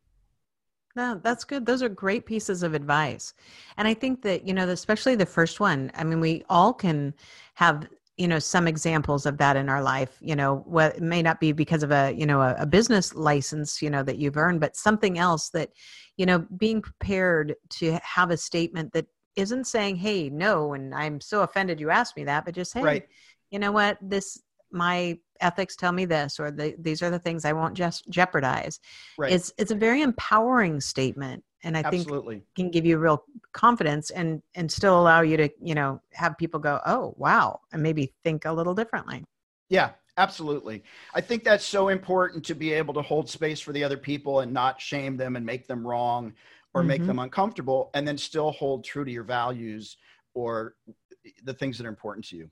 No, 0.96 1.20
that's 1.22 1.44
good. 1.44 1.66
Those 1.66 1.82
are 1.82 1.88
great 1.88 2.26
pieces 2.26 2.62
of 2.62 2.74
advice. 2.74 3.34
And 3.76 3.86
I 3.86 3.94
think 3.94 4.22
that, 4.22 4.46
you 4.46 4.54
know, 4.54 4.68
especially 4.68 5.14
the 5.14 5.26
first 5.26 5.60
one, 5.60 5.92
I 5.94 6.04
mean, 6.04 6.20
we 6.20 6.44
all 6.48 6.72
can 6.72 7.14
have 7.54 7.86
you 8.20 8.28
know 8.28 8.38
some 8.38 8.68
examples 8.68 9.24
of 9.24 9.38
that 9.38 9.56
in 9.56 9.70
our 9.70 9.82
life 9.82 10.18
you 10.20 10.36
know 10.36 10.56
what 10.66 10.96
it 10.96 11.02
may 11.02 11.22
not 11.22 11.40
be 11.40 11.52
because 11.52 11.82
of 11.82 11.90
a 11.90 12.12
you 12.12 12.26
know 12.26 12.42
a, 12.42 12.54
a, 12.58 12.66
business 12.66 13.14
license 13.14 13.80
you 13.80 13.88
know 13.88 14.02
that 14.02 14.18
you've 14.18 14.36
earned 14.36 14.60
but 14.60 14.76
something 14.76 15.18
else 15.18 15.48
that 15.48 15.70
you 16.18 16.26
know 16.26 16.46
being 16.58 16.82
prepared 16.82 17.56
to 17.70 17.98
have 18.02 18.30
a 18.30 18.36
statement 18.36 18.92
that 18.92 19.06
isn't 19.36 19.66
saying 19.66 19.96
hey 19.96 20.28
no 20.28 20.74
and 20.74 20.94
i'm 20.94 21.18
so 21.18 21.40
offended 21.40 21.80
you 21.80 21.88
asked 21.88 22.14
me 22.14 22.24
that 22.24 22.44
but 22.44 22.54
just 22.54 22.74
hey 22.74 22.82
right. 22.82 23.08
you 23.50 23.58
know 23.58 23.72
what 23.72 23.96
this 24.02 24.42
my 24.70 25.18
ethics 25.40 25.76
tell 25.76 25.92
me 25.92 26.04
this 26.04 26.38
or 26.38 26.50
the, 26.50 26.74
these 26.78 27.02
are 27.02 27.10
the 27.10 27.18
things 27.18 27.44
i 27.44 27.52
won't 27.52 27.74
just 27.74 28.08
jeopardize 28.08 28.80
right. 29.18 29.32
it's 29.32 29.52
it's 29.58 29.70
a 29.70 29.74
very 29.74 30.02
empowering 30.02 30.80
statement 30.80 31.42
and 31.64 31.76
i 31.76 31.80
Absolutely. 31.80 32.36
think 32.36 32.46
can 32.56 32.70
give 32.70 32.86
you 32.86 32.98
real 32.98 33.24
confidence 33.52 34.10
and 34.10 34.42
and 34.54 34.70
still 34.70 35.00
allow 35.00 35.20
you 35.20 35.36
to 35.36 35.48
you 35.62 35.74
know 35.74 36.00
have 36.12 36.36
people 36.38 36.60
go 36.60 36.80
oh 36.86 37.14
wow 37.16 37.58
and 37.72 37.82
maybe 37.82 38.12
think 38.24 38.44
a 38.44 38.52
little 38.52 38.74
differently 38.74 39.24
yeah 39.68 39.90
absolutely 40.16 40.82
i 41.14 41.20
think 41.20 41.44
that's 41.44 41.64
so 41.64 41.88
important 41.88 42.44
to 42.44 42.54
be 42.54 42.72
able 42.72 42.94
to 42.94 43.02
hold 43.02 43.28
space 43.28 43.60
for 43.60 43.72
the 43.72 43.82
other 43.82 43.96
people 43.96 44.40
and 44.40 44.52
not 44.52 44.80
shame 44.80 45.16
them 45.16 45.36
and 45.36 45.44
make 45.44 45.66
them 45.66 45.86
wrong 45.86 46.32
or 46.74 46.80
mm-hmm. 46.80 46.88
make 46.88 47.06
them 47.06 47.18
uncomfortable 47.18 47.90
and 47.94 48.06
then 48.06 48.16
still 48.16 48.50
hold 48.52 48.84
true 48.84 49.04
to 49.04 49.10
your 49.10 49.24
values 49.24 49.96
or 50.34 50.74
the 51.44 51.54
things 51.54 51.76
that 51.76 51.86
are 51.86 51.90
important 51.90 52.24
to 52.24 52.36
you 52.36 52.50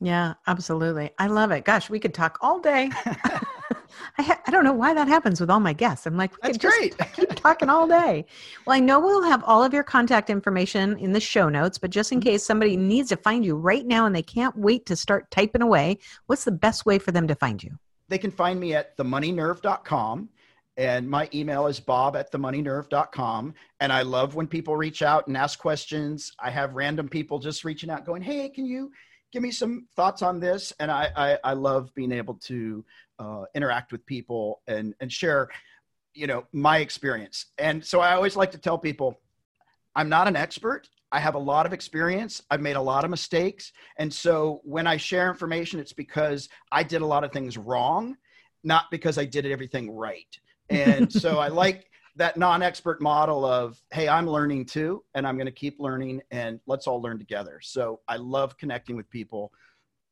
yeah 0.00 0.34
absolutely 0.46 1.10
i 1.18 1.26
love 1.26 1.50
it 1.50 1.64
gosh 1.64 1.90
we 1.90 1.98
could 1.98 2.14
talk 2.14 2.38
all 2.40 2.58
day 2.60 2.90
I, 4.18 4.22
ha- 4.22 4.40
I 4.46 4.50
don't 4.50 4.64
know 4.64 4.72
why 4.72 4.94
that 4.94 5.08
happens 5.08 5.40
with 5.40 5.50
all 5.50 5.60
my 5.60 5.72
guests. 5.72 6.06
I'm 6.06 6.16
like, 6.16 6.32
that's 6.40 6.58
great. 6.58 6.96
keep 7.14 7.30
talking 7.34 7.68
all 7.68 7.86
day. 7.86 8.26
Well, 8.66 8.76
I 8.76 8.80
know 8.80 9.00
we'll 9.00 9.22
have 9.22 9.42
all 9.44 9.62
of 9.62 9.72
your 9.72 9.82
contact 9.82 10.30
information 10.30 10.98
in 10.98 11.12
the 11.12 11.20
show 11.20 11.48
notes, 11.48 11.78
but 11.78 11.90
just 11.90 12.12
in 12.12 12.20
mm-hmm. 12.20 12.30
case 12.30 12.44
somebody 12.44 12.76
needs 12.76 13.08
to 13.10 13.16
find 13.16 13.44
you 13.44 13.56
right 13.56 13.86
now 13.86 14.06
and 14.06 14.14
they 14.14 14.22
can't 14.22 14.56
wait 14.56 14.86
to 14.86 14.96
start 14.96 15.30
typing 15.30 15.62
away, 15.62 15.98
what's 16.26 16.44
the 16.44 16.52
best 16.52 16.86
way 16.86 16.98
for 16.98 17.12
them 17.12 17.26
to 17.28 17.34
find 17.34 17.62
you? 17.62 17.78
They 18.08 18.18
can 18.18 18.30
find 18.30 18.58
me 18.58 18.74
at 18.74 18.96
themoneynerve.com. 18.96 20.28
And 20.76 21.10
my 21.10 21.28
email 21.34 21.66
is 21.66 21.78
bob 21.78 22.16
at 22.16 22.32
themoneynerve.com. 22.32 23.54
And 23.80 23.92
I 23.92 24.02
love 24.02 24.34
when 24.34 24.46
people 24.46 24.76
reach 24.76 25.02
out 25.02 25.26
and 25.26 25.36
ask 25.36 25.58
questions. 25.58 26.32
I 26.38 26.50
have 26.50 26.74
random 26.74 27.08
people 27.08 27.38
just 27.38 27.64
reaching 27.64 27.90
out 27.90 28.06
going, 28.06 28.22
hey, 28.22 28.48
can 28.48 28.64
you 28.64 28.90
give 29.32 29.42
me 29.42 29.50
some 29.50 29.86
thoughts 29.96 30.22
on 30.22 30.40
this? 30.40 30.72
And 30.80 30.90
I, 30.90 31.10
I, 31.16 31.38
I 31.44 31.52
love 31.52 31.94
being 31.94 32.12
able 32.12 32.34
to 32.34 32.84
uh, 33.18 33.44
interact 33.54 33.92
with 33.92 34.04
people 34.06 34.62
and 34.66 34.94
and 35.00 35.12
share 35.12 35.48
you 36.14 36.26
know 36.26 36.44
my 36.52 36.78
experience. 36.78 37.46
And 37.58 37.84
so 37.84 38.00
i 38.00 38.14
always 38.14 38.36
like 38.36 38.50
to 38.52 38.58
tell 38.58 38.78
people 38.78 39.20
i'm 39.94 40.08
not 40.08 40.28
an 40.28 40.36
expert. 40.36 40.88
I 41.12 41.18
have 41.18 41.34
a 41.34 41.38
lot 41.38 41.66
of 41.66 41.72
experience. 41.72 42.40
I've 42.50 42.60
made 42.60 42.76
a 42.76 42.80
lot 42.80 43.04
of 43.04 43.10
mistakes. 43.10 43.72
And 43.98 44.12
so 44.12 44.60
when 44.64 44.86
i 44.86 44.96
share 44.96 45.28
information 45.28 45.80
it's 45.80 45.92
because 45.92 46.48
i 46.72 46.82
did 46.82 47.02
a 47.02 47.06
lot 47.06 47.24
of 47.24 47.32
things 47.32 47.56
wrong 47.58 48.16
not 48.62 48.84
because 48.90 49.18
i 49.18 49.24
did 49.24 49.46
everything 49.46 49.90
right. 49.90 50.38
And 50.68 51.12
so 51.22 51.38
i 51.38 51.48
like 51.48 51.89
that 52.20 52.36
non-expert 52.36 53.00
model 53.00 53.44
of 53.44 53.82
hey 53.92 54.08
i'm 54.08 54.28
learning 54.28 54.64
too 54.64 55.02
and 55.14 55.26
i'm 55.26 55.36
going 55.36 55.46
to 55.46 55.52
keep 55.52 55.80
learning 55.80 56.20
and 56.30 56.60
let's 56.66 56.86
all 56.86 57.00
learn 57.00 57.18
together 57.18 57.58
so 57.62 58.00
i 58.08 58.16
love 58.16 58.56
connecting 58.58 58.94
with 58.94 59.08
people 59.10 59.50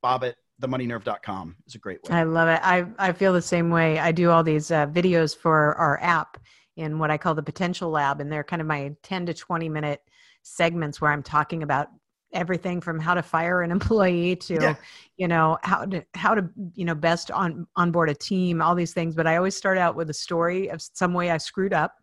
bob 0.03 0.25
at 0.25 0.37
themoneynerve.com 0.61 1.57
is 1.67 1.75
a 1.75 1.79
great 1.79 2.03
way. 2.03 2.17
I 2.17 2.25
love 2.25 2.49
it. 2.49 2.61
I, 2.63 2.87
I 2.99 3.13
feel 3.13 3.33
the 3.33 3.43
same 3.43 3.71
way. 3.71 3.99
I 3.99 4.13
do 4.13 4.31
all 4.31 4.43
these 4.43 4.71
uh, 4.71 4.87
videos 4.87 5.37
for 5.37 5.75
our 5.77 6.01
app 6.03 6.37
in 6.77 6.99
what 6.99 7.11
I 7.11 7.19
call 7.19 7.35
the 7.35 7.43
potential 7.43 7.91
lab. 7.91 8.21
And 8.21 8.31
they're 8.31 8.45
kind 8.45 8.61
of 8.61 8.67
my 8.67 8.95
10 9.03 9.27
to 9.27 9.35
20 9.35 9.69
minute 9.69 10.03
segments 10.43 11.01
where 11.01 11.13
I'm 11.13 11.23
talking 11.23 11.63
about 11.63 11.89
everything 12.33 12.81
from 12.81 12.99
how 12.99 13.15
to 13.15 13.23
fire 13.23 13.63
an 13.63 13.71
employee 13.79 14.37
to 14.37 14.55
yeah. 14.55 14.75
you 15.17 15.29
know 15.29 15.59
how 15.63 15.85
to 15.85 16.05
how 16.15 16.35
to 16.35 16.49
you 16.75 16.85
know 16.85 16.95
best 16.95 17.31
on 17.31 17.67
onboard 17.77 18.11
a 18.11 18.15
team 18.15 18.61
all 18.61 18.75
these 18.75 18.93
things 18.93 19.15
but 19.15 19.27
i 19.27 19.37
always 19.37 19.57
start 19.57 19.79
out 19.79 19.95
with 19.95 20.11
a 20.11 20.15
story 20.15 20.69
of 20.69 20.81
some 20.81 21.15
way 21.15 21.31
i 21.31 21.37
screwed 21.37 21.73
up 21.73 21.95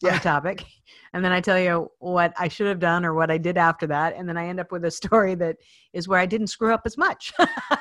yeah. 0.00 0.10
on 0.10 0.16
a 0.16 0.20
topic 0.20 0.64
and 1.12 1.24
then 1.24 1.32
i 1.32 1.40
tell 1.40 1.58
you 1.58 1.90
what 1.98 2.32
i 2.38 2.48
should 2.48 2.66
have 2.66 2.78
done 2.78 3.04
or 3.04 3.14
what 3.14 3.30
i 3.30 3.38
did 3.38 3.56
after 3.56 3.86
that 3.86 4.14
and 4.16 4.28
then 4.28 4.36
i 4.36 4.46
end 4.46 4.60
up 4.60 4.70
with 4.70 4.84
a 4.84 4.90
story 4.90 5.34
that 5.34 5.56
is 5.92 6.06
where 6.06 6.20
i 6.20 6.26
didn't 6.26 6.46
screw 6.48 6.72
up 6.72 6.82
as 6.84 6.96
much 6.96 7.32